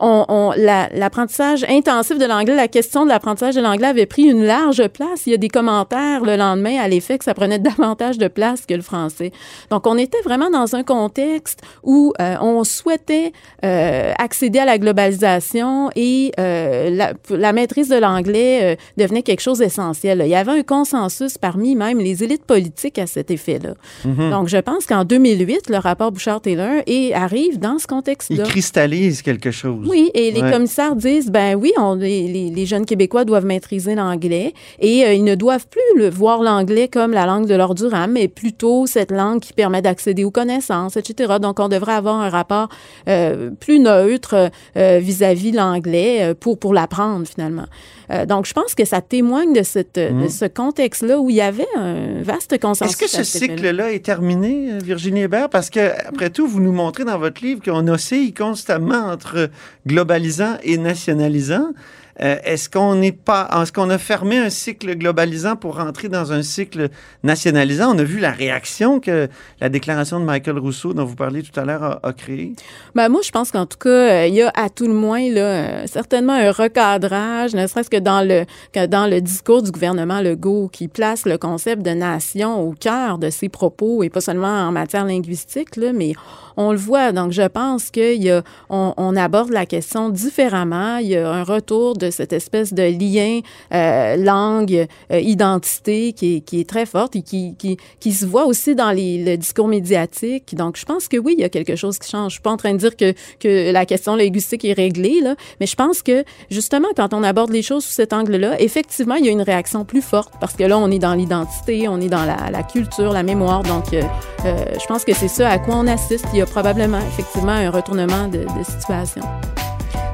On, 0.00 0.24
on- 0.28 0.52
la- 0.56 0.88
l'apprentissage 0.94 1.64
intensif 1.68 2.18
de 2.18 2.24
l'anglais, 2.24 2.54
la 2.54 2.68
question 2.68 3.02
de 3.04 3.08
l'apprentissage 3.08 3.56
de 3.56 3.60
l'anglais 3.60 3.88
avait 3.88 4.06
pris 4.06 4.22
une 4.22 4.44
large 4.44 4.86
place. 4.88 5.26
Il 5.26 5.30
y 5.30 5.34
a 5.34 5.38
des 5.38 5.48
commentaires 5.48 6.22
le 6.24 6.36
lendemain 6.36 6.78
à 6.78 6.86
l'effet 6.86 7.18
que 7.18 7.24
ça 7.24 7.34
prenait 7.34 7.58
davantage 7.70 8.16
de 8.16 8.28
place 8.28 8.64
que 8.64 8.74
le 8.74 8.82
français. 8.82 9.32
Donc, 9.70 9.86
on 9.88 9.98
était 9.98 10.20
vraiment 10.24 10.50
dans 10.50 10.76
un 10.76 10.84
contexte 10.84 11.62
où 11.82 12.12
euh, 12.20 12.36
on 12.40 12.62
souhaitait 12.62 13.32
euh, 13.64 14.12
accéder 14.18 14.60
à 14.60 14.64
la 14.64 14.78
globalisation 14.78 15.90
et 15.96 16.32
euh, 16.38 16.90
la, 16.90 17.12
la 17.30 17.52
maîtrise 17.52 17.88
de 17.88 17.96
l'anglais 17.96 18.78
devenait 18.96 19.22
quelque 19.22 19.40
chose 19.40 19.58
d'essentiel. 19.58 20.22
Il 20.24 20.28
y 20.30 20.34
avait 20.36 20.52
un 20.52 20.62
consensus 20.62 21.38
parmi 21.38 21.74
même 21.74 21.98
les 21.98 22.22
élites 22.22 22.44
politiques 22.44 22.98
à 22.98 23.06
cet 23.06 23.30
effet-là. 23.30 23.74
Mhm. 24.04 24.30
Donc, 24.30 24.48
je 24.48 24.58
pense 24.58 24.86
qu'en 24.86 25.04
2008, 25.04 25.70
le 25.70 25.78
rapport 25.78 26.12
Bouchard-Taylor 26.12 26.82
arrive 27.14 27.58
dans 27.58 27.78
ce 27.78 27.86
contexte-là. 27.86 28.44
Cristallise 28.62 29.22
quelque 29.22 29.52
chose. 29.52 29.86
Oui, 29.88 30.10
et 30.14 30.32
les 30.32 30.42
Ouais. 30.42 30.50
commissaires 30.50 30.96
disent, 30.96 31.30
ben 31.30 31.54
oui, 31.54 31.72
on, 31.78 31.94
les, 31.94 32.50
les- 32.50 32.66
jeunes 32.66 32.84
Québécois 32.86 33.24
doivent 33.24 33.44
maîtriser 33.46 33.94
l'anglais 33.94 34.52
et 34.80 35.04
euh, 35.04 35.12
ils 35.14 35.22
ne 35.24 35.34
doivent 35.36 35.66
plus 35.68 35.80
le, 35.96 36.10
voir 36.10 36.42
l'anglais 36.42 36.88
comme 36.88 37.12
la 37.12 37.24
langue 37.24 37.46
de 37.46 37.54
leur 37.54 37.74
Durham, 37.74 38.12
mais 38.12 38.26
plutôt 38.28 38.86
cette 38.86 39.12
langue 39.12 39.40
qui 39.40 39.52
permet 39.52 39.80
d'accéder 39.80 40.24
aux 40.24 40.30
connaissances, 40.32 40.96
etc. 40.96 41.34
Donc, 41.40 41.60
on 41.60 41.68
devrait 41.68 41.92
avoir 41.94 42.16
un 42.16 42.28
rapport 42.30 42.68
euh, 43.08 43.50
plus 43.60 43.78
neutre 43.78 44.50
euh, 44.76 44.98
vis-à-vis 45.00 45.52
l'anglais 45.52 46.18
euh, 46.22 46.34
pour, 46.34 46.58
pour 46.58 46.74
l'apprendre, 46.74 47.26
finalement. 47.26 47.66
Euh, 48.10 48.26
donc, 48.26 48.46
je 48.46 48.52
pense 48.52 48.74
que 48.74 48.84
ça 48.84 49.00
témoigne 49.00 49.52
de, 49.52 49.62
cette, 49.62 49.98
de 49.98 50.28
ce 50.28 50.46
contexte-là 50.46 51.18
où 51.18 51.30
il 51.30 51.36
y 51.36 51.40
avait 51.40 51.66
un 51.76 52.22
vaste 52.22 52.58
consensus. 52.58 53.00
Est-ce 53.00 53.16
que 53.16 53.24
ce 53.24 53.24
cycle-là 53.24 53.92
est 53.92 54.04
terminé, 54.04 54.72
euh, 54.72 54.78
Virginie 54.82 55.22
Hébert? 55.22 55.48
Parce 55.50 55.70
que, 55.70 55.92
après 56.06 56.30
tout, 56.30 56.46
vous 56.46 56.60
nous 56.60 56.72
montrez 56.72 57.04
dans 57.04 57.18
votre 57.18 57.44
livre 57.44 57.62
qu'on 57.62 57.86
oscille 57.88 58.32
constamment 58.32 59.06
entre 59.06 59.50
globalisant 59.86 60.56
et 60.62 60.78
nationalisant. 60.78 61.72
Euh, 62.20 62.36
est-ce 62.44 62.68
qu'on 62.68 62.96
n'est 62.96 63.12
pas, 63.12 63.48
est-ce 63.62 63.72
qu'on 63.72 63.90
a 63.90 63.98
fermé 63.98 64.38
un 64.38 64.50
cycle 64.50 64.94
globalisant 64.96 65.56
pour 65.56 65.76
rentrer 65.76 66.08
dans 66.08 66.32
un 66.32 66.42
cycle 66.42 66.88
nationalisant? 67.22 67.94
On 67.94 67.98
a 67.98 68.02
vu 68.02 68.18
la 68.18 68.32
réaction 68.32 69.00
que 69.00 69.28
la 69.60 69.68
déclaration 69.68 70.18
de 70.18 70.24
Michael 70.24 70.58
Rousseau, 70.58 70.94
dont 70.94 71.04
vous 71.04 71.14
parliez 71.14 71.42
tout 71.42 71.58
à 71.58 71.64
l'heure, 71.64 71.82
a, 71.82 72.00
a 72.02 72.12
créée. 72.12 72.54
Ben 72.94 73.08
moi, 73.08 73.20
je 73.24 73.30
pense 73.30 73.50
qu'en 73.52 73.66
tout 73.66 73.78
cas, 73.78 73.88
euh, 73.88 74.26
il 74.26 74.34
y 74.34 74.42
a 74.42 74.50
à 74.54 74.68
tout 74.68 74.86
le 74.86 74.94
moins 74.94 75.30
là, 75.30 75.40
euh, 75.40 75.86
certainement 75.86 76.32
un 76.32 76.50
recadrage, 76.50 77.54
ne 77.54 77.66
serait-ce 77.66 77.90
que 77.90 77.98
dans 77.98 78.26
le 78.26 78.44
que 78.72 78.86
dans 78.86 79.06
le 79.06 79.20
discours 79.20 79.62
du 79.62 79.70
gouvernement 79.70 80.20
Legault, 80.20 80.68
qui 80.68 80.88
place 80.88 81.24
le 81.24 81.38
concept 81.38 81.82
de 81.82 81.90
nation 81.90 82.60
au 82.60 82.72
cœur 82.72 83.18
de 83.18 83.30
ses 83.30 83.48
propos 83.48 84.02
et 84.02 84.10
pas 84.10 84.20
seulement 84.20 84.66
en 84.68 84.72
matière 84.72 85.04
linguistique, 85.04 85.76
là, 85.76 85.92
mais 85.92 86.14
on 86.56 86.72
le 86.72 86.78
voit. 86.78 87.12
Donc, 87.12 87.30
je 87.30 87.46
pense 87.46 87.90
qu'il 87.90 88.22
y 88.22 88.30
a, 88.30 88.42
on, 88.68 88.92
on 88.96 89.14
aborde 89.14 89.50
la 89.50 89.64
question 89.64 90.08
différemment. 90.08 90.96
Il 90.96 91.08
y 91.08 91.16
a 91.16 91.30
un 91.30 91.44
retour 91.44 91.96
de 91.96 92.07
cette 92.10 92.32
espèce 92.32 92.72
de 92.72 92.82
lien 92.82 93.40
euh, 93.72 94.16
langue, 94.16 94.86
euh, 95.12 95.20
identité 95.20 96.12
qui 96.12 96.36
est, 96.36 96.40
qui 96.40 96.60
est 96.60 96.68
très 96.68 96.86
forte 96.86 97.16
et 97.16 97.22
qui, 97.22 97.54
qui, 97.58 97.76
qui 98.00 98.12
se 98.12 98.26
voit 98.26 98.46
aussi 98.46 98.74
dans 98.74 98.90
les, 98.90 99.22
le 99.24 99.36
discours 99.36 99.68
médiatique. 99.68 100.54
Donc, 100.54 100.76
je 100.76 100.84
pense 100.84 101.08
que 101.08 101.16
oui, 101.16 101.34
il 101.36 101.40
y 101.40 101.44
a 101.44 101.48
quelque 101.48 101.76
chose 101.76 101.98
qui 101.98 102.10
change. 102.10 102.32
Je 102.32 102.34
suis 102.34 102.42
pas 102.42 102.50
en 102.50 102.56
train 102.56 102.72
de 102.72 102.78
dire 102.78 102.96
que, 102.96 103.14
que 103.40 103.72
la 103.72 103.86
question 103.86 104.16
linguistique 104.16 104.64
est 104.64 104.72
réglée, 104.72 105.20
là, 105.22 105.34
mais 105.60 105.66
je 105.66 105.76
pense 105.76 106.02
que 106.02 106.24
justement, 106.50 106.88
quand 106.96 107.14
on 107.14 107.22
aborde 107.22 107.50
les 107.50 107.62
choses 107.62 107.84
sous 107.84 107.92
cet 107.92 108.12
angle-là, 108.12 108.60
effectivement, 108.60 109.14
il 109.16 109.26
y 109.26 109.28
a 109.28 109.32
une 109.32 109.42
réaction 109.42 109.84
plus 109.84 110.02
forte 110.02 110.32
parce 110.40 110.54
que 110.54 110.64
là, 110.64 110.78
on 110.78 110.90
est 110.90 110.98
dans 110.98 111.14
l'identité, 111.14 111.88
on 111.88 112.00
est 112.00 112.08
dans 112.08 112.24
la, 112.24 112.50
la 112.50 112.62
culture, 112.62 113.12
la 113.12 113.22
mémoire. 113.22 113.62
Donc, 113.62 113.92
euh, 113.92 114.02
je 114.44 114.86
pense 114.86 115.04
que 115.04 115.14
c'est 115.14 115.28
ça 115.28 115.48
à 115.48 115.58
quoi 115.58 115.76
on 115.76 115.86
assiste. 115.86 116.26
Il 116.32 116.38
y 116.38 116.42
a 116.42 116.46
probablement, 116.46 116.98
effectivement, 116.98 117.52
un 117.52 117.70
retournement 117.70 118.28
de 118.28 118.46
situation. 118.64 119.22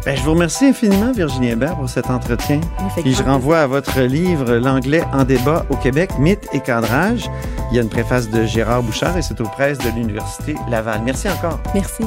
Ben, 0.05 0.15
je 0.15 0.23
vous 0.23 0.33
remercie 0.33 0.67
infiniment, 0.67 1.13
Virginie 1.13 1.49
Hébert, 1.49 1.77
pour 1.77 1.89
cet 1.89 2.11
entretien. 2.11 2.61
Puis 3.01 3.15
je 3.15 3.23
renvoie 3.23 3.61
à 3.61 3.67
votre 3.67 4.03
livre 4.03 4.57
L'anglais 4.57 5.03
en 5.15 5.25
débat 5.25 5.65
au 5.71 5.77
Québec, 5.77 6.11
mythe 6.19 6.47
et 6.53 6.61
cadrage. 6.61 7.31
Il 7.71 7.77
y 7.77 7.79
a 7.79 7.83
une 7.83 7.89
préface 7.89 8.29
de 8.29 8.45
Gérard 8.45 8.83
Bouchard 8.83 9.17
et 9.17 9.23
c'est 9.23 9.41
aux 9.41 9.49
presses 9.49 9.79
de 9.79 9.89
l'Université 9.97 10.57
Laval. 10.69 11.01
Merci 11.07 11.31
encore. 11.31 11.59
Merci. 11.73 12.03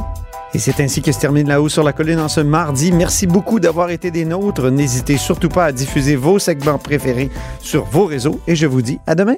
Et 0.54 0.60
c'est 0.60 0.80
ainsi 0.80 1.02
que 1.02 1.12
se 1.12 1.20
termine 1.20 1.48
La 1.48 1.60
Haut 1.60 1.70
sur 1.70 1.82
la 1.82 1.92
Colline 1.92 2.20
en 2.20 2.28
ce 2.28 2.42
mardi. 2.42 2.92
Merci 2.92 3.26
beaucoup 3.26 3.60
d'avoir 3.60 3.90
été 3.90 4.12
des 4.12 4.26
nôtres. 4.26 4.70
N'hésitez 4.70 5.18
surtout 5.18 5.50
pas 5.50 5.66
à 5.66 5.72
diffuser 5.72 6.16
vos 6.16 6.38
segments 6.38 6.78
préférés 6.78 7.32
sur 7.60 7.84
vos 7.86 8.06
réseaux 8.06 8.40
et 8.46 8.56
je 8.56 8.68
vous 8.68 8.84
dis 8.84 9.00
à 9.08 9.16
demain. 9.16 9.38